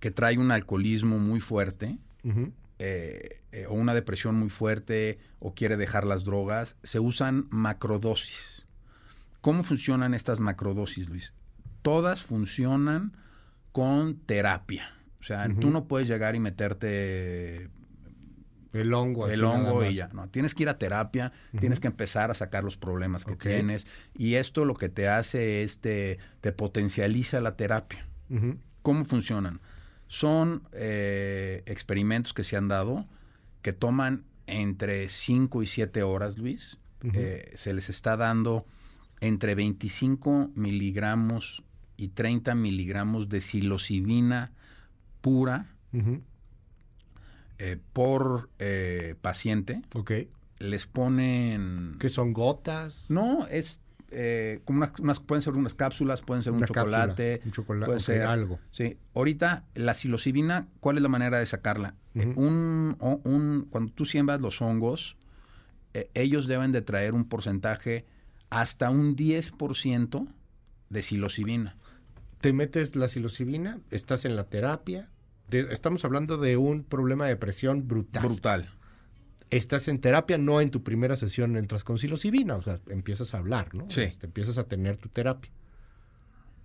que 0.00 0.10
trae 0.10 0.36
un 0.38 0.50
alcoholismo 0.50 1.18
muy 1.18 1.40
fuerte, 1.40 1.98
eh, 2.78 3.42
eh, 3.52 3.66
o 3.68 3.74
una 3.74 3.94
depresión 3.94 4.34
muy 4.34 4.50
fuerte, 4.50 5.18
o 5.38 5.54
quiere 5.54 5.76
dejar 5.76 6.04
las 6.04 6.24
drogas, 6.24 6.76
se 6.82 6.98
usan 6.98 7.46
macrodosis. 7.50 8.66
¿Cómo 9.40 9.62
funcionan 9.62 10.12
estas 10.12 10.40
macrodosis, 10.40 11.08
Luis? 11.08 11.32
Todas 11.82 12.22
funcionan 12.22 13.16
con 13.70 14.16
terapia. 14.16 14.95
O 15.26 15.28
sea, 15.28 15.48
tú 15.60 15.70
no 15.70 15.88
puedes 15.88 16.06
llegar 16.06 16.36
y 16.36 16.38
meterte 16.38 17.68
El 18.72 18.94
hongo. 18.94 19.26
el 19.26 19.42
hongo 19.42 19.84
y 19.84 19.94
ya. 19.94 20.06
No, 20.12 20.28
tienes 20.28 20.54
que 20.54 20.62
ir 20.62 20.68
a 20.68 20.78
terapia, 20.78 21.32
tienes 21.58 21.80
que 21.80 21.88
empezar 21.88 22.30
a 22.30 22.34
sacar 22.34 22.62
los 22.62 22.76
problemas 22.76 23.24
que 23.24 23.34
tienes. 23.34 23.88
Y 24.14 24.34
esto 24.34 24.64
lo 24.64 24.74
que 24.74 24.88
te 24.88 25.08
hace 25.08 25.64
es 25.64 25.80
te, 25.80 26.18
te 26.40 26.52
potencializa 26.52 27.40
la 27.40 27.56
terapia. 27.56 28.06
¿Cómo 28.82 29.04
funcionan? 29.04 29.60
Son 30.06 30.62
eh, 30.70 31.64
experimentos 31.66 32.32
que 32.32 32.44
se 32.44 32.56
han 32.56 32.68
dado 32.68 33.08
que 33.62 33.72
toman 33.72 34.22
entre 34.46 35.08
5 35.08 35.60
y 35.64 35.66
7 35.66 36.04
horas, 36.04 36.38
Luis. 36.38 36.78
Eh, 37.02 37.50
se 37.56 37.74
les 37.74 37.90
está 37.90 38.16
dando 38.16 38.64
entre 39.20 39.56
25 39.56 40.52
miligramos 40.54 41.64
y 41.96 42.08
30 42.10 42.54
miligramos 42.54 43.28
de 43.28 43.40
psilocibina 43.40 44.52
pura 45.26 45.66
eh, 47.58 47.78
por 47.92 48.48
eh, 48.60 49.16
paciente. 49.20 49.82
Ok. 49.96 50.12
Les 50.60 50.86
ponen... 50.86 51.96
¿Qué 51.98 52.08
son 52.08 52.32
gotas? 52.32 53.04
No, 53.08 53.44
es 53.48 53.80
eh, 54.12 54.60
como 54.64 54.86
unas, 55.00 55.18
pueden 55.18 55.42
ser 55.42 55.54
unas 55.54 55.74
cápsulas, 55.74 56.22
pueden 56.22 56.44
ser 56.44 56.52
un 56.52 56.64
chocolate. 56.64 57.40
un 57.44 57.50
chocolate, 57.50 57.86
puede 57.86 57.98
ser 57.98 58.22
algo. 58.22 58.60
Sí. 58.70 58.98
Ahorita, 59.14 59.64
la 59.74 59.94
psilocibina, 59.94 60.68
¿cuál 60.78 60.96
es 60.98 61.02
la 61.02 61.08
manera 61.08 61.40
de 61.40 61.46
sacarla? 61.46 61.96
un, 62.14 62.96
un, 63.00 63.66
cuando 63.68 63.92
tú 63.92 64.06
siembras 64.06 64.40
los 64.40 64.62
hongos, 64.62 65.16
ellos 66.14 66.46
deben 66.46 66.70
de 66.70 66.82
traer 66.82 67.14
un 67.14 67.24
porcentaje 67.24 68.06
hasta 68.48 68.90
un 68.90 69.16
10% 69.16 70.28
de 70.88 71.02
psilocibina. 71.02 71.76
Te 72.40 72.52
metes 72.52 72.94
la 72.94 73.08
psilocibina, 73.08 73.80
estás 73.90 74.24
en 74.24 74.36
la 74.36 74.44
terapia, 74.44 75.10
estamos 75.50 76.04
hablando 76.04 76.38
de 76.38 76.56
un 76.56 76.84
problema 76.84 77.24
de 77.24 77.30
depresión 77.30 77.86
brutal. 77.86 78.24
Brutal. 78.24 78.70
Estás 79.50 79.86
en 79.88 80.00
terapia, 80.00 80.38
no 80.38 80.60
en 80.60 80.70
tu 80.70 80.82
primera 80.82 81.14
sesión 81.14 81.56
entras 81.56 81.84
con 81.84 81.98
psilocibina, 81.98 82.56
o 82.56 82.62
sea, 82.62 82.80
empiezas 82.88 83.32
a 83.34 83.38
hablar, 83.38 83.74
¿no? 83.74 83.88
Sí. 83.88 84.02
Este, 84.02 84.26
empiezas 84.26 84.58
a 84.58 84.64
tener 84.64 84.96
tu 84.96 85.08
terapia. 85.08 85.52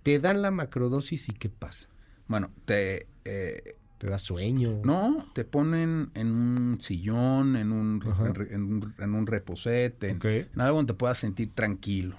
Te 0.02 0.18
dan 0.18 0.42
la 0.42 0.50
macrodosis 0.50 1.28
y 1.28 1.32
¿qué 1.32 1.48
pasa? 1.48 1.88
Bueno, 2.26 2.50
te... 2.64 3.06
Eh, 3.24 3.76
¿Te 3.98 4.08
da 4.08 4.18
sueño? 4.18 4.80
No, 4.84 5.30
te 5.32 5.44
ponen 5.44 6.10
en 6.14 6.32
un 6.32 6.80
sillón, 6.80 7.54
en 7.54 7.70
un, 7.70 8.02
en, 8.50 9.14
un, 9.14 9.26
reposete, 9.28 10.10
en, 10.10 10.60
algo 10.60 10.78
donde 10.78 10.92
te 10.92 10.98
puedas 10.98 11.18
sentir 11.18 11.52
tranquilo. 11.54 12.16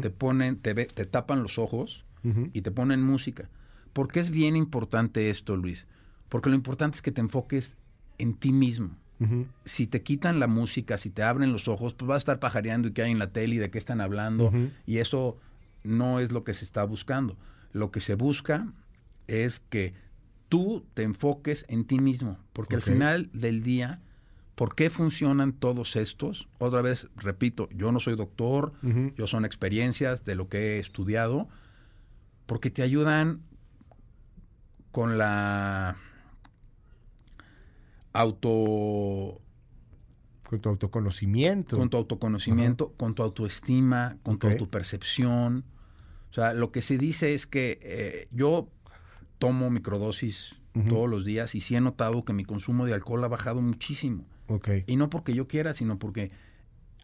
Te 0.00 0.08
ponen, 0.08 0.56
te, 0.56 0.74
te 0.74 1.04
tapan 1.04 1.42
los 1.42 1.58
ojos 1.58 2.06
y 2.54 2.62
te 2.62 2.70
ponen 2.70 3.02
música. 3.02 3.50
¿Por 3.92 4.08
qué 4.08 4.20
es 4.20 4.30
bien 4.30 4.56
importante 4.56 5.28
esto, 5.28 5.56
Luis? 5.56 5.86
Porque 6.28 6.48
lo 6.48 6.56
importante 6.56 6.96
es 6.96 7.02
que 7.02 7.12
te 7.12 7.20
enfoques 7.20 7.76
en 8.18 8.34
ti 8.34 8.52
mismo. 8.52 8.90
Si 9.64 9.86
te 9.86 10.02
quitan 10.02 10.40
la 10.40 10.46
música, 10.46 10.98
si 10.98 11.08
te 11.08 11.22
abren 11.22 11.50
los 11.50 11.68
ojos, 11.68 11.94
pues 11.94 12.06
vas 12.06 12.16
a 12.16 12.18
estar 12.18 12.38
pajareando 12.38 12.88
y 12.88 12.92
qué 12.92 13.02
hay 13.02 13.12
en 13.12 13.18
la 13.18 13.32
tele 13.32 13.54
y 13.54 13.58
de 13.58 13.70
qué 13.70 13.78
están 13.78 14.00
hablando. 14.00 14.52
Y 14.86 14.98
eso 14.98 15.38
no 15.84 16.20
es 16.20 16.32
lo 16.32 16.44
que 16.44 16.52
se 16.52 16.64
está 16.64 16.84
buscando. 16.84 17.36
Lo 17.72 17.90
que 17.90 18.00
se 18.00 18.14
busca 18.14 18.66
es 19.26 19.60
que 19.60 19.94
tú 20.48 20.84
te 20.94 21.02
enfoques 21.02 21.64
en 21.68 21.84
ti 21.84 21.98
mismo. 21.98 22.38
Porque 22.52 22.74
al 22.76 22.82
final 22.82 23.30
del 23.32 23.62
día, 23.62 24.00
¿por 24.54 24.74
qué 24.74 24.90
funcionan 24.90 25.52
todos 25.52 25.96
estos? 25.96 26.48
Otra 26.58 26.82
vez, 26.82 27.08
repito, 27.16 27.68
yo 27.74 27.92
no 27.92 28.00
soy 28.00 28.16
doctor, 28.16 28.74
yo 29.16 29.26
son 29.26 29.44
experiencias 29.44 30.24
de 30.24 30.34
lo 30.34 30.48
que 30.48 30.76
he 30.76 30.78
estudiado, 30.78 31.48
porque 32.44 32.70
te 32.70 32.82
ayudan 32.82 33.40
con 34.92 35.18
la 35.18 35.96
auto... 38.16 39.40
Con 40.48 40.60
tu 40.60 40.68
autoconocimiento. 40.68 41.76
Con 41.76 41.90
tu 41.90 41.96
autoconocimiento, 41.96 42.92
con 42.92 43.14
tu 43.14 43.22
autoestima, 43.24 44.16
con 44.22 44.38
tu 44.38 44.46
autopercepción. 44.46 45.64
O 46.30 46.34
sea, 46.34 46.52
lo 46.52 46.70
que 46.70 46.82
se 46.82 46.98
dice 46.98 47.34
es 47.34 47.48
que 47.48 47.80
eh, 47.82 48.28
yo 48.30 48.68
tomo 49.38 49.70
microdosis 49.70 50.54
todos 50.88 51.08
los 51.08 51.24
días 51.24 51.54
y 51.54 51.60
sí 51.60 51.74
he 51.74 51.80
notado 51.80 52.24
que 52.24 52.32
mi 52.32 52.44
consumo 52.44 52.84
de 52.84 52.94
alcohol 52.94 53.24
ha 53.24 53.28
bajado 53.28 53.60
muchísimo. 53.60 54.24
Okay. 54.46 54.84
Y 54.86 54.96
no 54.96 55.10
porque 55.10 55.34
yo 55.34 55.48
quiera, 55.48 55.74
sino 55.74 55.98
porque 55.98 56.30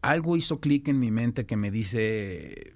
algo 0.02 0.36
hizo 0.36 0.60
clic 0.60 0.86
en 0.88 1.00
mi 1.00 1.10
mente 1.10 1.46
que 1.46 1.56
me 1.56 1.70
dice... 1.70 2.74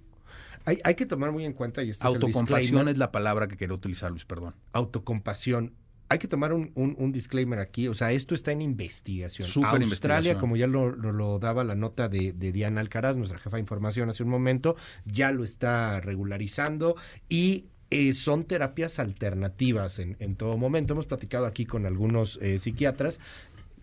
Hay, 0.64 0.80
hay 0.82 0.96
que 0.96 1.06
tomar 1.06 1.30
muy 1.30 1.44
en 1.44 1.52
cuenta, 1.52 1.84
y 1.84 1.90
este 1.90 2.04
Autocompasión 2.04 2.88
es, 2.88 2.98
la 2.98 3.12
palabra 3.12 3.46
que 3.46 3.56
quiero 3.56 3.76
utilizar, 3.76 4.10
Luis, 4.10 4.24
perdón. 4.24 4.56
Autocompasión 4.72 5.74
hay 6.08 6.18
que 6.18 6.28
tomar 6.28 6.52
un, 6.52 6.70
un, 6.74 7.12
disclaimer 7.12 7.58
aquí. 7.58 7.88
O 7.88 7.94
sea, 7.94 8.12
esto 8.12 8.34
está 8.34 8.52
en 8.52 8.62
investigación. 8.62 9.48
Super 9.48 9.82
Australia, 9.82 10.38
como 10.38 10.56
ya 10.56 10.66
lo, 10.66 10.90
lo, 10.90 11.38
daba 11.38 11.64
la 11.64 11.74
nota 11.74 12.08
de, 12.08 12.32
de, 12.32 12.52
Diana 12.52 12.80
Alcaraz, 12.80 13.16
nuestra 13.16 13.38
jefa 13.38 13.56
de 13.56 13.62
información 13.62 14.08
hace 14.08 14.22
un 14.22 14.28
momento, 14.28 14.76
ya 15.04 15.32
lo 15.32 15.42
está 15.42 16.00
regularizando 16.00 16.96
y 17.28 17.66
eh, 17.90 18.12
son 18.12 18.44
terapias 18.44 18.98
alternativas 18.98 19.98
en, 19.98 20.16
en, 20.20 20.36
todo 20.36 20.56
momento. 20.56 20.92
Hemos 20.92 21.06
platicado 21.06 21.46
aquí 21.46 21.66
con 21.66 21.86
algunos 21.86 22.38
eh, 22.42 22.58
psiquiatras 22.58 23.20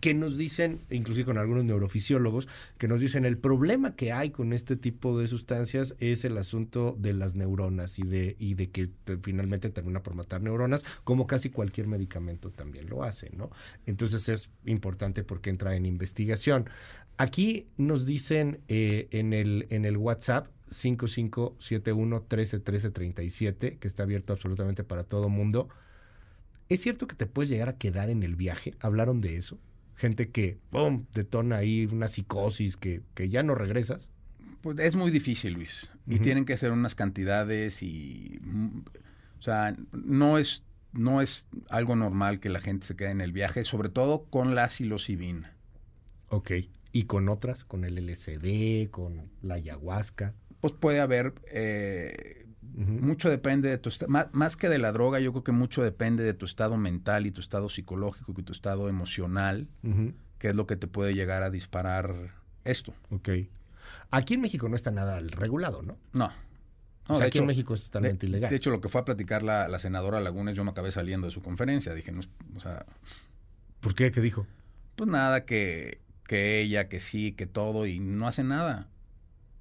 que 0.04 0.12
nos 0.12 0.36
dicen, 0.36 0.82
inclusive 0.90 1.24
con 1.24 1.38
algunos 1.38 1.64
neurofisiólogos, 1.64 2.46
que 2.76 2.88
nos 2.88 3.00
dicen 3.00 3.24
el 3.24 3.38
problema 3.38 3.96
que 3.96 4.12
hay 4.12 4.32
con 4.32 4.52
este 4.52 4.76
tipo 4.76 5.18
de 5.18 5.26
sustancias 5.26 5.94
es 5.98 6.26
el 6.26 6.36
asunto 6.36 6.94
de 6.98 7.14
las 7.14 7.36
neuronas 7.36 7.98
y 7.98 8.02
de, 8.02 8.36
y 8.38 8.52
de 8.52 8.68
que 8.68 8.90
finalmente 9.22 9.70
termina 9.70 10.02
por 10.02 10.14
matar 10.14 10.42
neuronas, 10.42 10.84
como 11.04 11.26
casi 11.26 11.48
cualquier 11.48 11.86
medicamento 11.86 12.50
también 12.50 12.90
lo 12.90 13.02
hace, 13.02 13.30
¿no? 13.34 13.48
Entonces 13.86 14.28
es 14.28 14.50
importante 14.66 15.24
porque 15.24 15.48
entra 15.48 15.74
en 15.74 15.86
investigación. 15.86 16.68
Aquí 17.16 17.68
nos 17.78 18.04
dicen 18.04 18.60
eh, 18.68 19.08
en, 19.10 19.32
el, 19.32 19.66
en 19.70 19.86
el 19.86 19.96
WhatsApp 19.96 20.48
5571 20.70 22.26
131337, 22.28 23.78
que 23.78 23.88
está 23.88 24.02
abierto 24.02 24.34
absolutamente 24.34 24.84
para 24.84 25.04
todo 25.04 25.30
mundo. 25.30 25.70
¿Es 26.68 26.82
cierto 26.82 27.06
que 27.06 27.16
te 27.16 27.24
puedes 27.24 27.48
llegar 27.48 27.70
a 27.70 27.78
quedar 27.78 28.10
en 28.10 28.22
el 28.22 28.36
viaje? 28.36 28.74
¿Hablaron 28.80 29.22
de 29.22 29.38
eso? 29.38 29.58
Gente 29.96 30.30
que, 30.30 30.58
¡pum!, 30.70 31.06
detona 31.14 31.56
ahí 31.56 31.86
una 31.86 32.08
psicosis 32.08 32.76
que, 32.76 33.02
que 33.14 33.28
ya 33.28 33.42
no 33.42 33.54
regresas? 33.54 34.10
Pues 34.60 34.78
es 34.78 34.96
muy 34.96 35.10
difícil, 35.10 35.54
Luis. 35.54 35.90
Y 36.06 36.20
tienen 36.20 36.44
que 36.44 36.56
ser 36.56 36.72
unas 36.72 36.94
cantidades 36.94 37.82
y... 37.82 38.38
Mm, 38.42 38.78
o 39.38 39.42
sea, 39.42 39.76
no 39.92 40.38
es, 40.38 40.62
no 40.92 41.20
es 41.20 41.46
algo 41.68 41.96
normal 41.96 42.40
que 42.40 42.48
la 42.48 42.60
gente 42.60 42.86
se 42.86 42.96
quede 42.96 43.10
en 43.10 43.20
el 43.20 43.32
viaje, 43.32 43.64
sobre 43.64 43.90
todo 43.90 44.24
con 44.24 44.54
la 44.54 44.68
psilocibina. 44.70 45.54
Ok. 46.28 46.52
¿Y 46.92 47.04
con 47.04 47.28
otras? 47.28 47.66
¿Con 47.66 47.84
el 47.84 47.96
LSD? 47.96 48.90
¿Con 48.90 49.30
la 49.42 49.54
ayahuasca? 49.54 50.34
Pues 50.60 50.72
puede 50.72 51.00
haber... 51.00 51.34
Eh, 51.50 52.43
mucho 52.76 53.30
depende 53.30 53.68
de 53.68 53.78
tu 53.78 53.90
más, 54.08 54.28
más 54.32 54.56
que 54.56 54.68
de 54.68 54.78
la 54.78 54.90
droga, 54.92 55.20
yo 55.20 55.32
creo 55.32 55.44
que 55.44 55.52
mucho 55.52 55.82
depende 55.82 56.24
de 56.24 56.34
tu 56.34 56.44
estado 56.44 56.76
mental 56.76 57.26
y 57.26 57.30
tu 57.30 57.40
estado 57.40 57.68
psicológico 57.68 58.34
y 58.36 58.42
tu 58.42 58.52
estado 58.52 58.88
emocional, 58.88 59.68
que 60.38 60.48
es 60.48 60.54
lo 60.54 60.66
que 60.66 60.76
te 60.76 60.86
puede 60.86 61.14
llegar 61.14 61.42
a 61.42 61.50
disparar 61.50 62.32
esto. 62.64 62.92
Ok. 63.10 63.28
Aquí 64.10 64.34
en 64.34 64.40
México 64.40 64.68
no 64.68 64.76
está 64.76 64.90
nada 64.90 65.20
regulado, 65.20 65.82
¿no? 65.82 65.98
No. 66.12 66.32
o 67.08 67.18
sea, 67.18 67.28
aquí 67.28 67.38
en 67.38 67.46
México 67.46 67.74
es 67.74 67.82
totalmente 67.82 68.26
ilegal. 68.26 68.50
De 68.50 68.56
hecho, 68.56 68.70
lo 68.70 68.80
que 68.80 68.88
fue 68.88 69.00
a 69.00 69.04
platicar 69.04 69.42
la, 69.42 69.68
la, 69.68 69.78
senadora 69.78 70.20
Lagunes, 70.20 70.56
yo 70.56 70.64
me 70.64 70.70
acabé 70.70 70.90
saliendo 70.90 71.26
de 71.26 71.30
su 71.30 71.42
conferencia. 71.42 71.94
Dije, 71.94 72.12
no, 72.12 72.20
o 72.56 72.60
sea... 72.60 72.86
¿Por 73.80 73.94
qué? 73.94 74.10
¿Qué 74.10 74.20
dijo? 74.20 74.46
Pues 74.96 75.08
nada, 75.08 75.44
que, 75.44 76.00
que 76.26 76.60
ella, 76.60 76.88
que 76.88 77.00
sí, 77.00 77.32
que 77.32 77.46
todo, 77.46 77.86
y 77.86 78.00
no 78.00 78.26
hace 78.26 78.42
nada. 78.42 78.88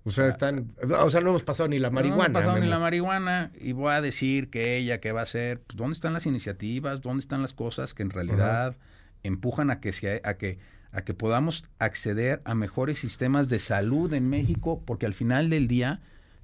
O 0.06 0.12
sea, 0.12 0.28
están, 0.28 0.74
o 1.00 1.10
sea, 1.10 1.22
no 1.22 1.30
hemos 1.30 1.44
pasado 1.44 1.70
ni 1.70 1.80
la 1.80 1.90
marihuana. 1.90 2.28
No 2.28 2.40
hemos 2.40 2.42
pasado 2.42 2.60
ni 2.60 2.68
la 2.68 2.80
marihuana 2.80 3.52
y 3.58 3.72
voy 3.72 3.94
a 3.94 4.02
decir 4.02 4.50
que 4.50 4.76
ella, 4.76 5.00
¿qué 5.00 5.14
va 5.14 5.22
a 5.22 5.24
hacer? 5.24 5.62
Pues, 5.62 5.78
¿Dónde 5.78 5.94
están 5.94 6.12
las 6.12 6.26
iniciativas? 6.26 7.02
¿Dónde 7.02 7.22
están 7.22 7.42
las 7.42 7.54
cosas 7.54 7.94
que 7.94 8.04
en 8.04 8.10
realidad 8.10 8.76
empujan 9.24 9.70
a 9.70 9.80
que, 9.80 9.94
se, 9.94 10.22
a, 10.26 10.34
que, 10.34 10.60
a 10.92 11.04
que 11.04 11.14
podamos 11.14 11.64
acceder 11.80 12.42
a 12.44 12.54
mejores 12.54 13.00
sistemas 13.00 13.48
de 13.48 13.60
salud 13.60 14.14
en 14.14 14.30
México? 14.30 14.84
Porque 14.86 15.06
al 15.06 15.14
final 15.14 15.50
del 15.50 15.70
día, 15.70 16.02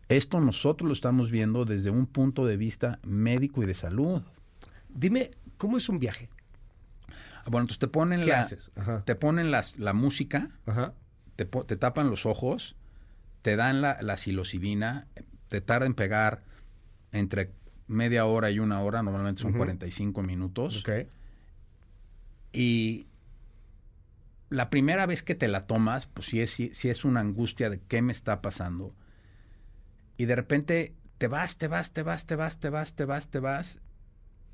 esto 0.07 0.39
nosotros 0.39 0.87
lo 0.87 0.93
estamos 0.93 1.29
viendo 1.29 1.65
desde 1.65 1.89
un 1.89 2.07
punto 2.07 2.45
de 2.45 2.55
vista 2.55 2.99
médico 3.03 3.61
y 3.61 3.65
de 3.65 3.73
salud. 3.73 4.21
Dime, 4.87 5.31
¿cómo 5.57 5.75
es 5.75 5.89
un 5.89 5.99
viaje? 5.99 6.29
Bueno, 7.45 7.63
entonces 7.63 7.79
te 7.79 7.87
ponen, 7.89 8.25
la, 8.25 8.47
Te 9.03 9.15
ponen 9.15 9.51
las, 9.51 9.79
la 9.79 9.91
música, 9.91 10.49
Te, 11.35 11.45
te 11.45 11.75
tapan 11.75 12.09
los 12.09 12.25
ojos 12.25 12.77
te 13.41 13.55
dan 13.55 13.81
la, 13.81 13.97
la 14.01 14.17
psilocibina, 14.17 15.07
te 15.47 15.61
tarda 15.61 15.85
en 15.85 15.93
pegar 15.93 16.43
entre 17.11 17.51
media 17.87 18.25
hora 18.25 18.51
y 18.51 18.59
una 18.59 18.81
hora, 18.81 19.01
normalmente 19.01 19.41
son 19.41 19.53
45 19.53 20.21
minutos. 20.21 20.83
Y 22.51 23.07
la 24.49 24.69
primera 24.69 25.05
vez 25.05 25.23
que 25.23 25.35
te 25.35 25.47
la 25.47 25.67
tomas, 25.67 26.07
pues 26.07 26.27
sí 26.27 26.41
es, 26.41 26.51
sí, 26.51 26.71
es 26.71 27.05
una 27.05 27.19
angustia 27.19 27.69
de 27.69 27.79
qué 27.79 28.01
me 28.01 28.11
está 28.11 28.41
pasando. 28.41 28.95
Y 30.17 30.25
de 30.25 30.35
repente 30.35 30.95
te 31.17 31.27
vas, 31.27 31.57
te 31.57 31.67
vas, 31.67 31.93
te 31.93 32.03
vas, 32.03 32.25
te 32.25 32.35
vas, 32.35 32.59
te 32.59 32.69
vas, 32.69 32.95
te 32.95 33.05
vas, 33.05 33.29
te 33.29 33.39
vas, 33.39 33.79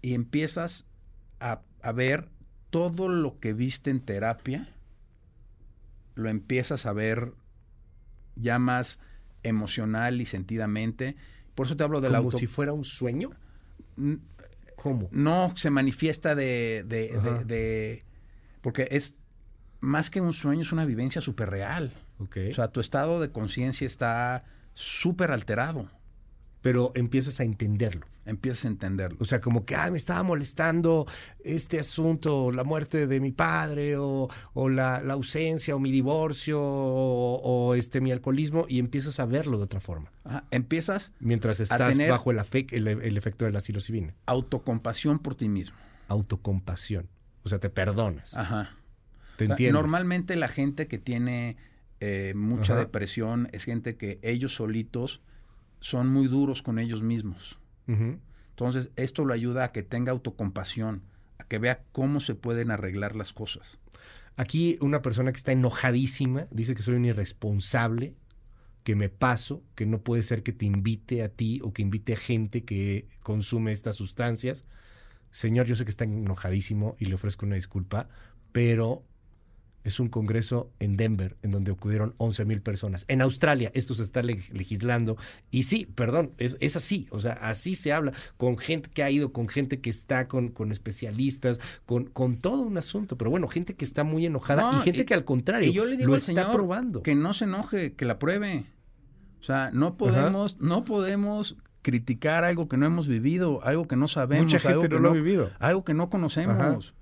y 0.01 0.13
empiezas 0.13 0.85
a, 1.39 1.61
a 1.81 1.91
ver 1.91 2.29
todo 2.69 3.09
lo 3.09 3.39
que 3.39 3.53
viste 3.53 3.89
en 3.89 4.01
terapia 4.01 4.75
lo 6.15 6.29
empiezas 6.29 6.85
a 6.85 6.93
ver 6.93 7.33
ya 8.35 8.59
más 8.59 8.99
emocional 9.43 10.21
y 10.21 10.25
sentidamente. 10.25 11.15
Por 11.55 11.67
eso 11.67 11.77
te 11.77 11.83
hablo 11.83 12.01
del 12.01 12.11
¿Como 12.13 12.23
auto. 12.25 12.37
si 12.37 12.47
fuera 12.47 12.73
un 12.73 12.83
sueño? 12.83 13.29
¿Cómo? 14.75 15.07
No 15.11 15.53
se 15.55 15.69
manifiesta 15.69 16.35
de, 16.35 16.83
de- 16.87 17.09
de- 17.19 17.45
de- 17.45 18.05
Porque 18.61 18.87
es 18.91 19.15
más 19.79 20.09
que 20.09 20.21
un 20.21 20.33
sueño, 20.33 20.61
es 20.61 20.71
una 20.71 20.85
vivencia 20.85 21.21
súper 21.21 21.49
real. 21.49 21.93
O 22.19 22.53
sea, 22.53 22.69
tu 22.69 22.79
estado 22.79 23.19
de 23.19 23.31
conciencia 23.31 23.85
está 23.85 24.43
súper 24.73 25.31
alterado. 25.31 25.89
Pero 26.65 26.91
empiezas 26.95 27.39
a 27.39 27.43
entenderlo. 27.43 28.07
Empiezas 28.25 28.65
a 28.65 28.69
entenderlo. 28.69 29.17
O 29.21 29.25
sea, 29.25 29.39
como 29.39 29.65
que, 29.65 29.75
ah, 29.75 29.91
me 29.91 29.97
estaba 29.97 30.23
molestando 30.23 31.05
este 31.43 31.79
asunto, 31.79 32.51
la 32.51 32.63
muerte 32.63 33.05
de 33.05 33.19
mi 33.19 33.31
padre, 33.31 33.97
o, 33.97 34.29
o 34.53 34.69
la, 34.69 34.99
la 35.03 35.13
ausencia, 35.13 35.75
o 35.75 35.79
mi 35.79 35.91
divorcio, 35.91 36.59
o, 36.59 37.39
o, 37.43 37.75
este 37.75 38.01
mi 38.01 38.11
alcoholismo, 38.11 38.65
y 38.67 38.79
empiezas 38.79 39.19
a 39.19 39.25
verlo 39.27 39.57
de 39.59 39.63
otra 39.65 39.79
forma. 39.79 40.11
Ajá. 40.23 40.43
Empiezas 40.49 41.11
Mientras 41.19 41.59
estás 41.59 41.91
tener- 41.91 42.09
bajo 42.09 42.31
el, 42.31 42.39
afe- 42.39 42.65
el, 42.71 42.87
el 42.87 43.15
efecto 43.15 43.45
de 43.45 43.51
la 43.51 43.61
psilocibina. 43.61 44.15
autocompasión 44.25 45.19
por 45.19 45.35
ti 45.35 45.47
mismo. 45.47 45.77
Autocompasión. 46.07 47.07
O 47.43 47.49
sea, 47.49 47.59
te 47.59 47.69
perdonas. 47.69 48.33
Ajá. 48.33 48.71
te 49.37 49.43
O 49.43 49.47
sea, 49.47 49.53
entiendes. 49.53 49.73
Normalmente 49.79 50.35
la 50.35 50.47
gente 50.47 50.87
que 50.87 50.97
tiene 50.97 51.57
eh, 51.99 52.33
mucha 52.35 52.73
Ajá. 52.73 52.81
depresión 52.81 53.49
es 53.51 53.63
gente 53.65 53.97
que 53.97 54.17
ellos 54.23 54.55
solitos 54.55 55.21
son 55.85 56.11
muy 56.11 56.27
duros 56.27 56.63
con 56.63 56.79
ellos 56.79 57.03
mismos. 57.03 57.59
Entonces, 57.85 58.89
esto 58.95 59.23
lo 59.23 59.35
ayuda 59.35 59.65
a 59.65 59.71
que 59.71 59.83
tenga 59.83 60.11
autocompasión, 60.11 61.03
a 61.37 61.43
que 61.43 61.59
vea 61.59 61.83
cómo 61.91 62.21
se 62.21 62.33
pueden 62.33 62.71
arreglar 62.71 63.15
las 63.15 63.33
cosas. 63.33 63.77
Aquí 64.35 64.79
una 64.81 65.03
persona 65.03 65.31
que 65.31 65.37
está 65.37 65.51
enojadísima 65.51 66.47
dice 66.49 66.73
que 66.73 66.81
soy 66.81 66.95
un 66.95 67.05
irresponsable, 67.05 68.15
que 68.83 68.95
me 68.95 69.09
paso, 69.09 69.61
que 69.75 69.85
no 69.85 69.99
puede 69.99 70.23
ser 70.23 70.41
que 70.41 70.53
te 70.53 70.65
invite 70.65 71.21
a 71.21 71.29
ti 71.29 71.61
o 71.63 71.71
que 71.71 71.83
invite 71.83 72.13
a 72.13 72.17
gente 72.17 72.63
que 72.63 73.07
consume 73.21 73.71
estas 73.71 73.95
sustancias. 73.95 74.65
Señor, 75.29 75.67
yo 75.67 75.75
sé 75.75 75.85
que 75.85 75.91
está 75.91 76.05
enojadísimo 76.05 76.95
y 76.97 77.05
le 77.05 77.13
ofrezco 77.13 77.45
una 77.45 77.55
disculpa, 77.55 78.09
pero 78.51 79.03
es 79.85 79.99
un 80.01 80.09
congreso 80.09 80.69
en 80.79 80.97
Denver 80.97 81.37
en 81.43 81.51
donde 81.51 81.71
acudieron 81.71 82.13
11 82.17 82.43
mil 82.43 82.61
personas. 82.61 83.05
En 83.07 83.21
Australia 83.21 83.71
esto 83.73 83.93
se 83.93 84.03
está 84.03 84.21
leg- 84.21 84.49
legislando 84.51 85.15
y 85.51 85.63
sí, 85.63 85.85
perdón, 85.85 86.31
es, 86.37 86.57
es 86.59 86.75
así, 86.75 87.07
o 87.11 87.19
sea, 87.21 87.33
así 87.33 87.75
se 87.75 87.93
habla 87.93 88.11
con 88.35 88.57
gente 88.57 88.89
que 88.93 89.03
ha 89.03 89.09
ido, 89.11 89.31
con 89.31 89.47
gente 89.47 89.79
que 89.79 89.89
está, 89.89 90.27
con, 90.27 90.49
con 90.49 90.71
especialistas, 90.73 91.61
con, 91.85 92.05
con 92.05 92.35
todo 92.37 92.61
un 92.63 92.77
asunto, 92.77 93.17
pero 93.17 93.31
bueno, 93.31 93.47
gente 93.47 93.75
que 93.75 93.85
está 93.85 94.03
muy 94.03 94.25
enojada 94.25 94.71
No, 94.73 94.79
y 94.79 94.81
gente 94.83 95.01
y- 95.01 95.05
que 95.05 95.13
al 95.13 95.23
contrario 95.23 95.69
Y 95.69 95.73
yo 95.73 95.85
le 95.85 95.95
digo 95.95 96.09
lo 96.09 96.15
al 96.15 96.19
está 96.19 96.51
probando. 96.51 97.01
que 97.03 97.15
no 97.15 97.31
se 97.33 97.45
enoje, 97.45 97.93
que 97.93 98.05
la 98.05 98.19
pruebe. 98.19 98.65
O 99.39 99.43
sea, 99.45 99.69
no 99.71 99.95
podemos, 99.95 100.59
no 100.59 100.83
podemos 100.83 101.55
criticar 101.83 102.43
algo 102.43 102.67
que 102.67 102.77
no 102.77 102.87
hemos 102.87 103.07
vivido, 103.07 103.63
algo 103.63 103.87
que 103.87 103.95
no 103.95 104.07
sabemos, 104.07 104.51
Mucha 104.51 104.67
algo 104.67 104.81
gente 104.81 104.95
que 104.95 104.99
no 104.99 105.07
lo 105.07 105.09
ha 105.11 105.13
vivido. 105.13 105.51
algo 105.59 105.83
que 105.83 105.93
no 105.93 106.09
conocemos. 106.09 106.95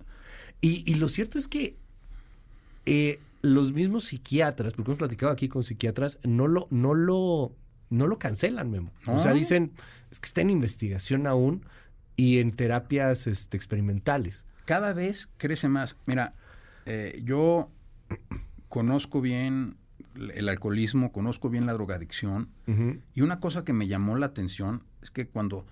Y, 0.60 0.84
y 0.86 0.96
lo 0.96 1.08
cierto 1.08 1.38
es 1.38 1.48
que 1.48 1.78
eh, 2.86 3.20
los 3.42 3.74
mismos 3.74 4.06
psiquiatras, 4.06 4.74
porque 4.74 4.92
hemos 4.92 5.00
platicado 5.00 5.32
aquí 5.32 5.50
con 5.50 5.64
psiquiatras, 5.64 6.20
no 6.24 6.48
lo, 6.48 6.68
no 6.70 6.94
lo, 6.94 7.54
no 7.90 8.08
lo 8.08 8.18
cancelan, 8.20 8.70
Memo. 8.72 8.92
O 9.06 9.20
sea, 9.20 9.32
No. 9.32 9.38
dicen, 9.38 9.72
es 10.12 10.20
que 10.20 10.28
está 10.28 10.42
en 10.42 10.50
investigación 10.50 11.28
aún 11.28 11.66
y 12.16 12.40
en 12.40 12.52
terapias 12.52 13.28
este, 13.28 13.58
experimentales. 13.58 14.46
Cada 14.66 14.94
vez 14.94 15.30
crece 15.38 15.68
más. 15.68 15.98
Mira, 16.06 16.34
eh, 16.86 17.22
yo 17.26 17.70
conozco 18.70 19.20
bien 19.22 19.76
el 20.34 20.48
alcoholismo, 20.48 21.12
conozco 21.12 21.50
bien 21.50 21.66
la 21.66 21.74
drogadicción. 21.74 22.50
Y 23.14 23.22
una 23.22 23.40
cosa 23.40 23.66
que 23.66 23.74
me 23.74 23.88
llamó 23.88 24.16
la 24.16 24.28
atención 24.28 24.84
es 25.02 25.12
que 25.12 25.28
cuando 25.28 25.66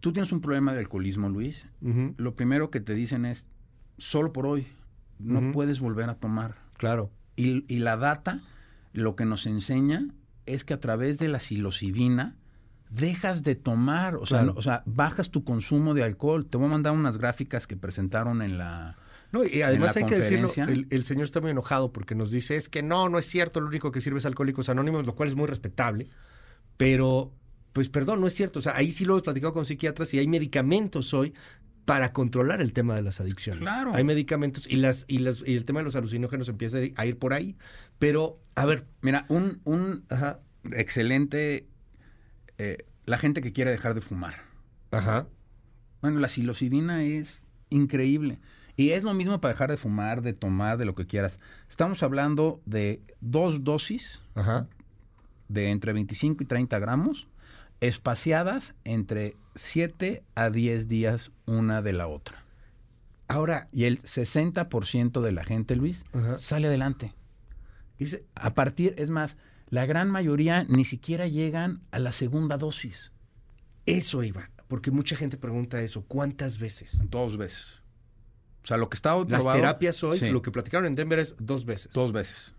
tú 0.00 0.12
tienes 0.12 0.32
un 0.32 0.40
problema 0.40 0.72
de 0.72 0.78
alcoholismo, 0.80 1.28
Luis, 1.28 1.66
lo 2.16 2.34
primero 2.34 2.70
que 2.70 2.80
te 2.80 2.94
dicen 2.94 3.24
es, 3.24 3.44
solo 3.98 4.32
por 4.32 4.46
hoy, 4.46 4.66
no 5.18 5.52
puedes 5.52 5.80
volver 5.80 6.10
a 6.10 6.14
tomar. 6.14 6.56
Claro. 6.76 7.10
Y, 7.36 7.64
y 7.72 7.78
la 7.78 7.96
data 7.96 8.42
lo 8.92 9.16
que 9.16 9.24
nos 9.24 9.46
enseña 9.46 10.08
es 10.46 10.64
que 10.64 10.74
a 10.74 10.80
través 10.80 11.18
de 11.18 11.28
la 11.28 11.40
psilocibina 11.40 12.36
dejas 12.90 13.42
de 13.42 13.54
tomar, 13.54 14.16
o 14.16 14.26
sea, 14.26 14.44
o 14.54 14.62
sea, 14.62 14.82
bajas 14.86 15.30
tu 15.30 15.44
consumo 15.44 15.94
de 15.94 16.02
alcohol. 16.02 16.46
Te 16.46 16.56
voy 16.56 16.66
a 16.66 16.70
mandar 16.70 16.94
unas 16.94 17.18
gráficas 17.18 17.66
que 17.66 17.76
presentaron 17.76 18.42
en 18.42 18.58
la... 18.58 18.96
No, 19.30 19.44
y 19.44 19.60
además 19.60 19.94
hay 19.96 20.06
que 20.06 20.16
decirlo, 20.16 20.50
el, 20.56 20.86
el 20.88 21.04
señor 21.04 21.24
está 21.24 21.42
muy 21.42 21.50
enojado 21.50 21.92
porque 21.92 22.14
nos 22.14 22.30
dice, 22.30 22.56
es 22.56 22.70
que 22.70 22.82
no, 22.82 23.10
no 23.10 23.18
es 23.18 23.26
cierto, 23.26 23.60
lo 23.60 23.66
único 23.66 23.92
que 23.92 24.00
sirve 24.00 24.18
es 24.18 24.24
Alcohólicos 24.24 24.70
Anónimos, 24.70 25.04
lo 25.04 25.14
cual 25.14 25.28
es 25.28 25.36
muy 25.36 25.46
respetable, 25.46 26.08
pero, 26.78 27.30
pues 27.74 27.90
perdón, 27.90 28.22
no 28.22 28.26
es 28.26 28.32
cierto. 28.32 28.60
O 28.60 28.62
sea, 28.62 28.74
ahí 28.74 28.90
sí 28.90 29.04
lo 29.04 29.12
hemos 29.12 29.24
platicado 29.24 29.52
con 29.52 29.66
psiquiatras 29.66 30.14
y 30.14 30.18
hay 30.18 30.26
medicamentos 30.26 31.12
hoy 31.12 31.34
para 31.88 32.12
controlar 32.12 32.60
el 32.60 32.74
tema 32.74 32.94
de 32.94 33.00
las 33.00 33.18
adicciones. 33.18 33.62
Claro. 33.62 33.92
Hay 33.94 34.04
medicamentos 34.04 34.66
y, 34.68 34.76
las, 34.76 35.06
y, 35.08 35.20
las, 35.20 35.42
y 35.46 35.56
el 35.56 35.64
tema 35.64 35.80
de 35.80 35.84
los 35.84 35.96
alucinógenos 35.96 36.46
empieza 36.50 36.76
a 36.96 37.06
ir 37.06 37.18
por 37.18 37.32
ahí, 37.32 37.56
pero, 37.98 38.38
a 38.54 38.66
ver, 38.66 38.84
Mira, 39.00 39.24
un, 39.30 39.62
un 39.64 40.04
ajá, 40.10 40.40
excelente... 40.72 41.66
eh, 42.58 42.84
la 43.06 43.16
gente 43.16 43.40
que 43.40 43.54
quiere 43.54 43.70
dejar 43.70 43.94
de 43.94 44.02
fumar. 44.02 44.34
ajá, 44.90 45.28
Bueno, 46.02 46.20
la 46.20 46.28
psilocibina 46.28 47.02
es 47.04 47.46
increíble. 47.70 48.38
Y 48.76 48.90
es 48.90 49.02
lo 49.02 49.14
mismo 49.14 49.40
para 49.40 49.54
dejar 49.54 49.70
de 49.70 49.78
fumar, 49.78 50.20
de 50.20 50.34
tomar, 50.34 50.76
de 50.76 50.84
lo 50.84 50.94
que 50.94 51.06
quieras. 51.06 51.40
Estamos 51.70 52.02
hablando 52.02 52.60
de 52.66 53.00
dos 53.22 53.64
dosis 53.64 54.20
ajá, 54.34 54.68
de 55.48 55.70
entre 55.70 55.94
25 55.94 56.42
y 56.42 56.46
30 56.46 56.78
gramos, 56.80 57.28
espaciadas 57.80 58.74
entre 58.84 59.36
7 59.54 60.22
a 60.34 60.50
10 60.50 60.88
días 60.88 61.30
una 61.46 61.82
de 61.82 61.92
la 61.92 62.06
otra. 62.08 62.44
Ahora, 63.28 63.68
Y 63.72 63.84
el 63.84 64.00
60% 64.02 65.20
de 65.20 65.32
la 65.32 65.44
gente, 65.44 65.76
Luis, 65.76 66.04
sale 66.38 66.66
adelante. 66.68 67.14
dice, 67.98 68.24
A 68.34 68.54
partir, 68.54 68.94
es 68.96 69.10
más, 69.10 69.36
la 69.68 69.84
gran 69.86 70.08
mayoría 70.10 70.64
ni 70.64 70.84
siquiera 70.84 71.26
llegan 71.26 71.82
a 71.90 71.98
la 71.98 72.12
segunda 72.12 72.56
dosis. 72.56 73.12
eso 73.86 74.22
iba, 74.22 74.50
porque 74.66 74.90
mucha 74.90 75.16
gente 75.16 75.36
pregunta 75.36 75.80
eso, 75.82 76.02
¿cuántas 76.06 76.58
veces? 76.58 77.00
Dos 77.10 77.36
veces. 77.36 77.82
O 78.64 78.66
sea, 78.66 78.76
lo 78.76 78.88
que 78.90 78.96
está 78.96 79.14
hoy 79.16 79.26
Las 79.28 79.40
probado- 79.42 79.60
terapias 79.60 80.02
hoy, 80.04 80.18
Sí, 80.18 80.28
lo 80.30 80.42
que 80.42 80.50
platicaron 80.50 80.86
en 80.86 80.94
Denver 80.94 81.18
es 81.18 81.34
dos 81.38 81.64
veces. 81.64 81.92
Dos 81.92 82.12
veces. 82.12 82.54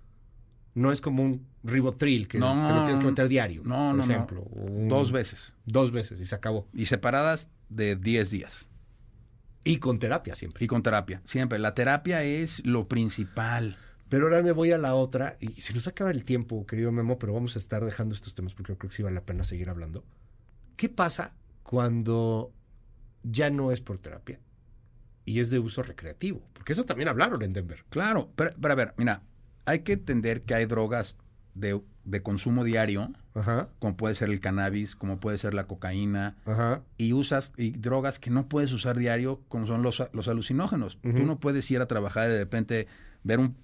No 0.75 0.91
es 0.91 1.01
como 1.01 1.23
un 1.23 1.45
ribotril 1.63 2.27
que 2.27 2.37
No, 2.37 2.67
te 2.67 2.73
lo 2.73 2.83
tienes 2.83 2.99
que 2.99 3.05
meter 3.07 3.27
diario. 3.27 3.61
no, 3.65 3.89
por 3.89 3.95
no, 3.95 4.03
ejemplo. 4.03 4.41
un- 4.43 4.87
Dos 4.87 5.11
veces. 5.11 5.53
Dos 5.65 5.91
veces 5.91 6.19
y 6.19 6.25
se 6.25 6.35
acabó. 6.35 6.67
Y 6.73 6.85
separadas 6.85 7.49
de 7.69 7.95
10 7.95 8.29
días. 8.31 8.69
Y 9.63 9.77
con 9.77 9.99
terapia 9.99 10.35
siempre. 10.35 10.63
Y 10.63 10.67
con 10.67 10.81
terapia. 10.83 11.21
Siempre. 11.25 11.59
La 11.59 11.73
terapia 11.73 12.23
es 12.23 12.65
lo 12.65 12.87
principal. 12.87 13.77
Pero 14.07 14.25
ahora 14.25 14.41
me 14.41 14.51
voy 14.53 14.71
a 14.71 14.77
la 14.77 14.95
otra 14.95 15.37
y 15.39 15.49
se 15.61 15.73
nos 15.73 15.85
va 15.85 15.89
a 15.89 15.91
acabar 15.91 16.15
el 16.15 16.23
tiempo, 16.23 16.65
querido 16.65 16.91
Memo, 16.91 17.19
pero 17.19 17.33
vamos 17.33 17.55
a 17.55 17.59
estar 17.59 17.83
dejando 17.85 18.15
estos 18.15 18.33
temas 18.33 18.55
porque 18.55 18.71
yo 18.73 18.77
creo 18.77 18.89
que 18.89 18.95
sí 18.95 19.03
vale 19.03 19.15
la 19.15 19.25
pena 19.25 19.43
seguir 19.43 19.69
hablando. 19.69 20.03
¿Qué 20.77 20.89
pasa 20.89 21.35
cuando 21.61 22.51
ya 23.23 23.49
no 23.51 23.71
es 23.71 23.81
por 23.81 23.99
terapia 23.99 24.39
y 25.25 25.39
es 25.39 25.51
de 25.51 25.59
uso 25.59 25.83
recreativo? 25.83 26.41
Porque 26.53 26.73
eso 26.73 26.85
también 26.85 27.09
hablaron 27.09 27.41
en 27.43 27.53
Denver. 27.53 27.85
Claro. 27.89 28.31
Pero, 28.35 28.51
pero 28.59 28.71
a 28.71 28.75
ver, 28.75 28.93
mira, 28.97 29.21
hay 29.69 29.79
que 29.79 29.93
entender 29.93 30.41
que 30.41 30.53
hay 30.55 30.65
drogas 30.65 31.17
de, 31.53 31.81
de 32.05 32.21
consumo 32.23 32.63
diario, 32.63 33.11
Ajá, 33.35 33.69
como 33.79 33.95
puede 33.95 34.15
ser 34.15 34.29
el 34.29 34.39
cannabis, 34.39 34.95
como 34.95 35.19
puede 35.19 35.37
ser 35.37 35.53
la 35.53 35.65
cocaína, 35.67 36.35
ajá. 36.45 36.81
y 36.97 37.13
usas 37.13 37.53
y 37.57 37.71
drogas 37.71 38.19
que 38.19 38.29
no 38.29 38.47
puedes 38.47 38.71
usar 38.71 38.97
diario, 38.97 39.41
como 39.47 39.67
son 39.67 39.81
los, 39.81 40.03
los 40.13 40.27
alucinógenos. 40.27 40.97
Ujú. 41.03 41.17
Tú 41.17 41.25
no 41.25 41.39
puedes 41.39 41.69
ir 41.71 41.81
a 41.81 41.85
trabajar 41.87 42.29
y 42.29 42.33
de 42.33 42.39
repente 42.39 42.87
ver 43.23 43.39
un 43.39 43.55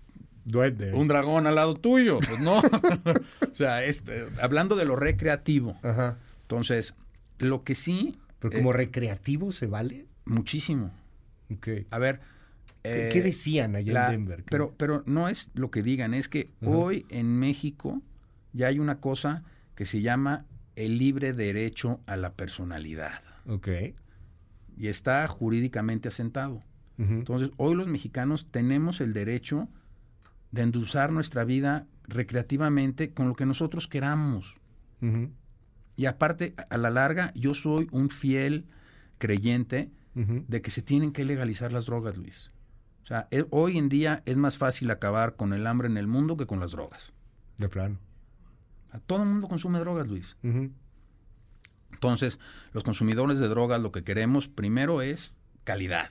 Duende. 0.46 0.94
un 0.94 1.08
dragón 1.08 1.48
al 1.48 1.56
lado 1.56 1.74
tuyo. 1.76 2.20
Pues 2.20 2.40
no. 2.40 2.60
o 3.52 3.54
sea, 3.56 3.84
es, 3.84 4.04
eh, 4.08 4.28
hablando 4.42 4.76
de 4.76 4.86
lo 4.86 4.96
recreativo. 4.96 5.78
Ajá. 5.82 6.18
Entonces, 6.44 6.94
lo 7.40 7.64
que 7.64 7.74
sí, 7.76 8.20
Pero 8.40 8.54
Eh, 8.54 8.58
como 8.58 8.72
recreativo 8.72 9.52
se 9.52 9.66
vale. 9.66 10.06
muchísimo. 10.26 10.92
Ok. 11.52 11.68
A 11.90 11.98
ver. 11.98 12.20
¿Qué, 12.94 13.06
eh, 13.08 13.10
qué 13.12 13.22
decían 13.22 13.76
allá 13.76 13.94
la- 13.94 14.06
en 14.14 14.26
Denver? 14.26 14.44
Pero, 14.50 14.74
pero 14.78 15.04
no 15.06 15.28
es 15.28 15.52
lo 15.54 15.72
que 15.72 15.84
digan, 15.84 16.14
es 16.14 16.28
que 16.30 16.52
hoy 16.70 17.06
en 17.10 17.38
México 17.40 18.02
ya 18.54 18.68
hay 18.68 18.80
una 18.80 19.00
cosa 19.00 19.44
que 19.76 19.86
se 19.86 20.02
llama 20.02 20.46
el 20.76 20.98
libre 20.98 21.34
derecho 21.34 22.00
a 22.06 22.16
la 22.18 22.34
personalidad. 22.34 23.22
Ok. 23.48 23.68
Y 24.78 24.88
está 24.88 25.28
jurídicamente 25.28 26.08
asentado. 26.10 26.62
Entonces, 26.98 27.52
hoy 27.58 27.76
los 27.76 27.88
mexicanos 27.88 28.48
tenemos 28.52 29.02
el 29.02 29.14
derecho 29.14 29.68
de 30.52 30.62
endulzar 30.62 31.12
nuestra 31.12 31.44
vida 31.44 31.88
recreativamente 32.08 33.12
con 33.14 33.28
lo 33.28 33.36
que 33.36 33.46
nosotros 33.46 33.88
queramos. 33.88 34.56
Y 35.98 36.06
aparte, 36.08 36.54
a- 36.70 36.78
la 36.78 36.90
larga, 36.90 37.32
yo 37.36 37.54
soy 37.54 37.88
un 37.92 38.10
fiel 38.10 38.66
creyente 39.18 39.92
de 40.48 40.62
que 40.62 40.72
se 40.72 40.82
tienen 40.82 41.12
que 41.12 41.26
legalizar 41.26 41.72
las 41.74 41.86
drogas, 41.86 42.18
Luis. 42.18 42.50
O 43.06 43.08
sea, 43.08 43.28
hoy 43.52 43.78
en 43.78 43.88
día 43.88 44.24
es 44.26 44.36
más 44.36 44.58
fácil 44.58 44.90
acabar 44.90 45.36
con 45.36 45.54
el 45.54 45.68
hambre 45.68 45.88
en 45.88 45.98
el 45.98 46.08
mundo 46.08 46.38
que 46.38 46.48
con 46.48 46.60
las 46.60 46.72
drogas. 46.72 47.14
De 47.60 47.70
plano. 47.70 48.00
O 48.88 48.92
sea, 48.92 49.00
todo 49.06 49.22
el 49.22 49.30
mundo 49.30 49.48
consume 49.48 49.78
drogas, 49.78 50.08
Luis. 50.08 50.36
Entonces, 51.92 52.40
los 52.74 52.84
consumidores 52.84 53.38
de 53.40 53.48
drogas 53.48 53.80
lo 53.80 53.92
que 53.92 54.04
queremos 54.04 54.48
primero 54.48 55.04
es 55.04 55.36
calidad. 55.64 56.10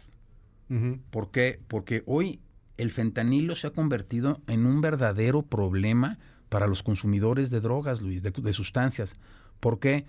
¿Por 1.11 1.33
qué? 1.33 1.61
Porque 1.67 2.05
hoy 2.07 2.41
el 2.77 2.93
fentanilo 2.93 3.57
se 3.57 3.67
ha 3.67 3.71
convertido 3.71 4.41
en 4.47 4.65
un 4.65 4.81
verdadero 4.81 5.43
problema 5.43 6.19
para 6.49 6.69
los 6.69 6.85
consumidores 6.85 7.51
de 7.51 7.61
drogas, 7.61 8.03
Luis, 8.03 8.23
de, 8.23 8.31
de 8.31 8.53
sustancias. 8.53 9.17
¿Por 9.59 9.81
qué? 9.81 10.07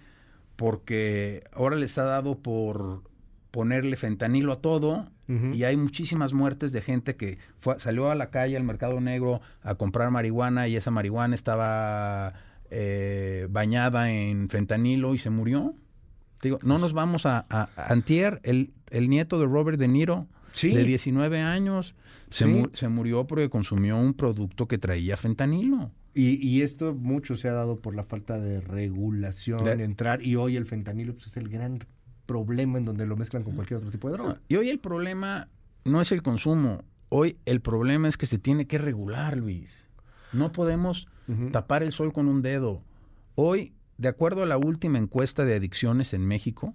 Porque 0.55 1.43
ahora 1.51 1.77
les 1.77 1.97
ha 1.97 2.03
dado 2.03 2.37
por 2.37 3.03
ponerle 3.55 3.95
fentanilo 3.95 4.51
a 4.51 4.59
todo 4.59 5.07
y 5.53 5.63
hay 5.63 5.77
muchísimas 5.77 6.33
muertes 6.33 6.73
de 6.73 6.81
gente 6.81 7.15
que 7.15 7.37
fue- 7.57 7.79
salió 7.79 8.11
a 8.11 8.15
la 8.15 8.29
calle, 8.31 8.57
al 8.57 8.63
mercado 8.65 8.99
negro, 8.99 9.39
a 9.63 9.75
comprar 9.75 10.11
marihuana 10.11 10.67
y 10.67 10.75
esa 10.75 10.91
marihuana 10.91 11.35
estaba 11.35 12.33
eh, 12.69 13.47
bañada 13.49 14.11
en 14.11 14.49
fentanilo 14.49 15.15
y 15.15 15.17
se 15.17 15.29
murió. 15.29 15.73
Digo, 16.43 16.59
no 16.63 16.77
nos 16.79 16.91
vamos 16.91 17.25
a, 17.25 17.45
a- 17.49 17.69
a 17.77 17.93
Antier, 17.93 18.41
el, 18.43 18.73
el 18.89 19.09
nieto 19.09 19.39
de 19.39 19.45
Robert 19.45 19.79
De 19.79 19.87
Niro, 19.87 20.27
Sí. 20.51 20.73
de 20.75 20.83
19 20.83 21.39
años, 21.39 21.95
se, 22.29 22.43
Sí. 22.43 22.49
mu- 22.49 22.65
se 22.73 22.87
murió 22.89 23.25
porque 23.25 23.49
consumió 23.49 23.97
un 23.97 24.13
producto 24.15 24.67
que 24.67 24.77
traía 24.77 25.15
fentanilo. 25.15 25.91
Y, 26.13 26.35
y 26.45 26.61
esto 26.61 26.93
mucho 26.93 27.35
se 27.35 27.47
ha 27.49 27.53
dado 27.53 27.79
por 27.79 27.95
la 27.95 28.03
falta 28.03 28.37
de 28.39 28.61
regulación, 28.61 29.63
De- 29.63 29.83
entrar, 29.83 30.21
y 30.21 30.35
hoy 30.35 30.55
el 30.55 30.65
fentanilo 30.65 31.13
pues, 31.13 31.27
es 31.27 31.37
el 31.37 31.49
gran 31.49 31.79
problema 32.25 32.77
en 32.77 32.85
donde 32.85 33.05
lo 33.05 33.15
mezclan 33.15 33.43
con 33.43 33.55
cualquier 33.55 33.77
otro 33.77 33.91
tipo 33.91 34.09
de 34.09 34.13
droga. 34.13 34.41
Y 34.47 34.55
hoy 34.55 34.69
el 34.69 34.79
problema 34.79 35.49
no 35.83 36.01
es 36.01 36.11
el 36.11 36.21
consumo, 36.21 36.83
hoy 37.09 37.37
el 37.45 37.61
problema 37.61 38.07
es 38.07 38.17
que 38.17 38.25
se 38.25 38.39
tiene 38.39 38.67
que 38.67 38.77
regular, 38.77 39.37
Luis. 39.37 39.85
No 40.33 40.51
podemos 40.51 41.07
tapar 41.51 41.81
el 41.81 41.91
sol 41.91 42.13
con 42.13 42.27
un 42.27 42.41
dedo. 42.41 42.83
Hoy, 43.35 43.73
de 43.97 44.09
acuerdo 44.09 44.43
a 44.43 44.45
la 44.45 44.57
última 44.57 44.99
encuesta 44.99 45.45
de 45.45 45.55
adicciones 45.55 46.13
en 46.13 46.25
México, 46.25 46.73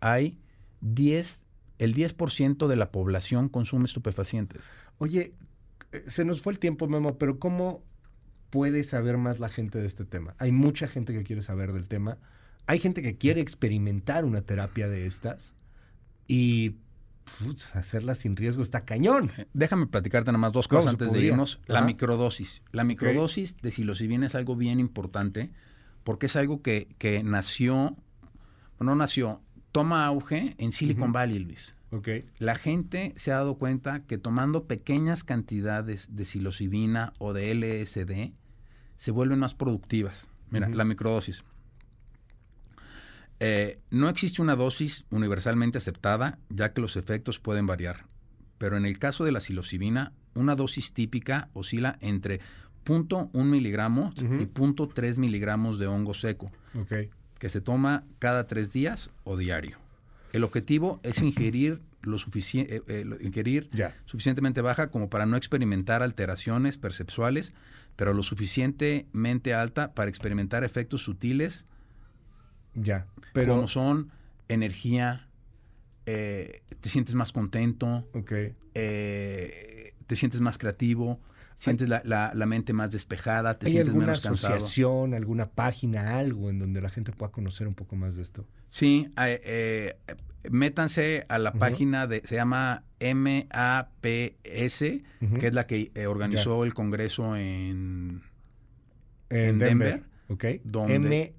hay 0.00 0.38
10, 0.80 1.40
el 1.78 1.94
10% 1.94 2.66
de 2.66 2.76
la 2.76 2.90
población 2.90 3.48
consume 3.48 3.84
estupefacientes. 3.84 4.64
Oye, 4.98 5.34
eh, 5.92 6.04
se 6.06 6.24
nos 6.24 6.42
fue 6.42 6.52
el 6.52 6.58
tiempo, 6.58 6.86
Memo, 6.88 7.18
pero 7.18 7.38
¿cómo 7.38 7.82
puede 8.50 8.84
saber 8.84 9.18
más 9.18 9.40
la 9.40 9.48
gente 9.48 9.80
de 9.80 9.86
este 9.86 10.04
tema? 10.04 10.34
Hay 10.38 10.52
mucha 10.52 10.86
gente 10.86 11.12
que 11.12 11.24
quiere 11.24 11.42
saber 11.42 11.72
del 11.72 11.88
tema. 11.88 12.18
Hay 12.66 12.78
gente 12.78 13.02
que 13.02 13.16
quiere 13.16 13.40
experimentar 13.40 14.24
una 14.24 14.42
terapia 14.42 14.88
de 14.88 15.06
estas 15.06 15.54
y 16.26 16.76
putz, 17.38 17.74
hacerla 17.76 18.14
sin 18.14 18.36
riesgo 18.36 18.62
está 18.62 18.84
cañón. 18.84 19.30
Eh, 19.36 19.46
Déjame 19.52 19.86
platicarte 19.86 20.30
nada 20.30 20.38
más 20.38 20.52
dos 20.52 20.68
¿Cómo 20.68 20.80
cosas 20.80 20.94
antes 20.94 21.12
de 21.12 21.24
irnos. 21.26 21.60
La 21.66 21.78
Ajá. 21.80 21.86
microdosis. 21.86 22.62
La 22.72 22.84
microdosis 22.84 23.56
de 23.62 23.70
psilocibina 23.70 24.26
es 24.26 24.34
algo 24.34 24.56
bien 24.56 24.80
importante 24.80 25.50
porque 26.04 26.26
es 26.26 26.36
algo 26.36 26.62
que, 26.62 26.88
que 26.98 27.22
nació, 27.22 27.96
no 28.78 28.94
nació, 28.94 29.40
toma 29.72 30.06
auge 30.06 30.54
en 30.58 30.72
Silicon. 30.72 31.12
Valley, 31.12 31.40
Luis. 31.40 31.74
Ok. 31.90 32.08
La 32.38 32.54
gente 32.56 33.12
se 33.16 33.32
ha 33.32 33.36
dado 33.36 33.56
cuenta 33.56 34.00
que 34.00 34.18
tomando 34.18 34.64
pequeñas 34.64 35.24
cantidades 35.24 36.14
de 36.14 36.24
psilocibina 36.24 37.12
o 37.18 37.32
de 37.32 37.54
LSD 37.54 38.32
se 38.96 39.10
vuelven 39.10 39.38
más 39.38 39.54
productivas. 39.54 40.30
Mira, 40.50 40.68
la 40.68 40.84
microdosis. 40.84 41.44
Eh, 43.40 43.78
no 43.90 44.08
existe 44.08 44.40
una 44.40 44.56
dosis 44.56 45.04
universalmente 45.10 45.78
aceptada, 45.78 46.38
ya 46.48 46.72
que 46.72 46.80
los 46.80 46.96
efectos 46.96 47.38
pueden 47.38 47.66
variar. 47.66 48.06
Pero 48.58 48.76
en 48.76 48.86
el 48.86 48.98
caso 48.98 49.24
de 49.24 49.32
la 49.32 49.40
psilocibina, 49.40 50.12
una 50.34 50.54
dosis 50.56 50.92
típica 50.92 51.48
oscila 51.52 51.98
entre 52.00 52.40
0.1 52.84 53.30
miligramos 53.44 54.16
Ujú. 54.16 54.34
y 54.36 54.46
0.3 54.46 55.18
miligramos 55.18 55.78
de 55.78 55.86
hongo 55.86 56.14
seco 56.14 56.50
Ok. 56.78 57.10
que 57.38 57.48
se 57.48 57.60
toma 57.60 58.04
cada 58.18 58.46
tres 58.46 58.72
días 58.72 59.10
o 59.24 59.36
diario. 59.36 59.78
El 60.32 60.44
objetivo 60.44 61.00
es 61.02 61.20
ingerir 61.20 61.80
lo 62.02 62.18
sufici- 62.18 62.66
eh, 62.68 62.82
eh, 62.86 63.04
lo- 63.04 63.20
ingerir 63.20 63.68
suficientemente 64.04 64.60
baja 64.60 64.90
como 64.90 65.10
para 65.10 65.26
no 65.26 65.36
experimentar 65.36 66.02
alteraciones 66.02 66.78
perceptuales, 66.78 67.52
pero 67.96 68.14
lo 68.14 68.22
suficientemente 68.22 69.54
alta 69.54 69.92
para 69.92 70.08
experimentar 70.08 70.62
efectos 70.64 71.02
sutiles 71.02 71.64
Ya. 72.76 73.06
Pero. 73.32 73.54
como 73.54 73.66
son 73.68 74.10
energía, 74.48 75.28
eh, 76.06 76.62
te 76.80 76.88
sientes 76.88 77.14
más 77.16 77.32
contento, 77.32 78.08
Ok. 78.14 78.32
eh, 78.74 79.92
te 80.06 80.14
sientes 80.16 80.40
más 80.40 80.56
creativo, 80.58 81.20
sientes 81.56 81.88
la, 81.88 82.00
la- 82.04 82.32
la 82.34 82.46
mente 82.46 82.72
más 82.72 82.92
despejada, 82.92 83.58
te 83.58 83.66
¿Hay 83.66 83.72
sientes 83.72 83.88
alguna 83.90 84.06
menos 84.06 84.20
cansado. 84.20 84.54
asociación, 84.54 85.14
alguna 85.14 85.46
página, 85.50 86.18
algo 86.18 86.48
en 86.50 86.58
donde 86.60 86.80
la 86.80 86.90
gente 86.90 87.12
pueda 87.12 87.32
conocer 87.32 87.66
un 87.66 87.74
poco 87.74 87.96
más 87.96 88.14
de 88.16 88.22
esto? 88.22 88.46
Sí, 88.68 89.10
eh, 89.18 89.96
métanse 90.50 91.24
a 91.28 91.38
la 91.38 91.52
página 91.54 92.06
de, 92.06 92.22
se 92.24 92.36
llama 92.36 92.84
MAPS, 93.00 94.82
Ujú. 95.22 95.34
que 95.40 95.46
es 95.48 95.54
la 95.54 95.66
que 95.66 95.90
organizó 96.06 96.64
el 96.64 96.74
Congreso 96.74 97.36
en 97.36 98.22
En 99.28 99.44
en 99.44 99.58
Denver, 99.58 100.02
Ok. 100.28 100.44
donde- 100.64 101.34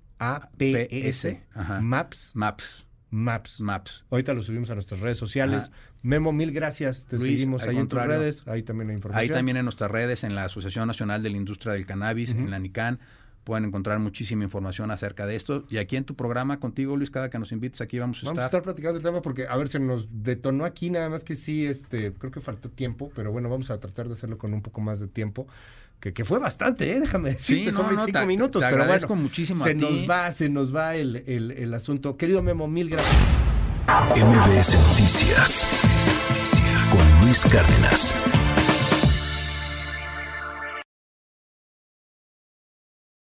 Ajá. 1.53 1.81
Maps. 1.81 2.31
MAPS. 2.33 2.85
Maps. 3.09 3.59
MAPS. 3.59 4.05
Ahorita 4.09 4.33
lo 4.33 4.43
subimos 4.43 4.69
a 4.69 4.73
nuestras 4.73 4.99
redes 4.99 5.17
sociales. 5.17 5.63
Ajá. 5.63 5.71
Memo, 6.03 6.31
mil 6.31 6.51
gracias. 6.51 7.05
Te 7.05 7.17
Luis, 7.17 7.39
seguimos 7.39 7.63
ahí 7.63 7.77
en 7.77 7.87
tus 7.87 8.01
redes. 8.01 8.43
Ahí 8.47 8.63
también 8.63 8.89
hay 8.89 8.95
información. 8.95 9.21
Ahí 9.21 9.29
también 9.29 9.57
en 9.57 9.65
nuestras 9.65 9.89
redes, 9.91 10.23
en 10.23 10.35
la 10.35 10.45
Asociación 10.45 10.87
Nacional 10.87 11.23
de 11.23 11.29
la 11.29 11.37
Industria 11.37 11.73
del 11.73 11.85
Cannabis, 11.85 12.31
en 12.31 12.49
la 12.49 12.59
NICAN, 12.59 12.99
pueden 13.47 13.63
encontrar 13.63 13.97
muchísima 13.99 14.43
información 14.43 14.91
acerca 14.91 15.25
de 15.25 15.37
esto. 15.37 15.63
Y 15.69 15.77
aquí 15.77 15.95
en 15.95 16.03
tu 16.03 16.15
programa 16.17 16.59
contigo, 16.59 16.97
Luis, 16.97 17.09
cada 17.09 17.29
que 17.29 17.39
nos 17.39 17.53
invites 17.53 17.79
aquí 17.79 17.97
vamos 17.97 18.21
a 18.21 18.25
Vamos 18.25 18.39
a 18.39 18.45
estar. 18.45 18.59
estar 18.59 18.61
platicando 18.63 18.97
el 18.97 19.03
tema 19.03 19.21
porque, 19.21 19.47
a 19.47 19.55
ver, 19.55 19.69
se 19.69 19.79
nos 19.79 20.07
detonó 20.11 20.65
aquí, 20.65 20.89
nada 20.89 21.07
más 21.09 21.23
que 21.23 21.35
sí, 21.35 21.65
este, 21.65 22.11
creo 22.11 22.29
que 22.29 22.41
faltó 22.41 22.69
tiempo, 22.69 23.09
pero 23.15 23.31
bueno, 23.31 23.49
vamos 23.49 23.69
a 23.69 23.79
tratar 23.79 24.07
de 24.07 24.13
hacerlo 24.13 24.37
con 24.37 24.53
un 24.53 24.61
poco 24.61 24.81
más 24.81 24.99
de 24.99 25.07
tiempo, 25.07 25.47
que, 26.01 26.11
que 26.11 26.25
fue 26.25 26.39
bastante, 26.39 26.91
¿eh? 26.91 26.99
déjame 26.99 27.29
decirte, 27.31 27.71
Sí, 27.71 27.71
son 27.71 27.85
no, 27.85 27.91
no, 27.91 27.95
25 27.95 28.19
te- 28.19 28.25
minutos, 28.25 28.61
te 28.61 28.69
pero 28.69 28.83
agradezco 28.83 29.07
bueno, 29.07 29.23
muchísimo 29.23 29.63
se 29.63 29.71
a 29.71 29.73
ti. 29.77 29.79
nos 29.79 30.09
va, 30.09 30.31
se 30.33 30.49
nos 30.49 30.75
va 30.75 30.95
el, 30.95 31.23
el, 31.25 31.51
el 31.51 31.73
asunto. 31.73 32.17
Querido 32.17 32.43
Memo, 32.43 32.67
mil 32.67 32.89
gracias. 32.89 33.15
MBS 33.87 34.75
Noticias 34.89 35.67
con 36.91 37.21
Luis 37.25 37.45
Cárdenas. 37.45 38.13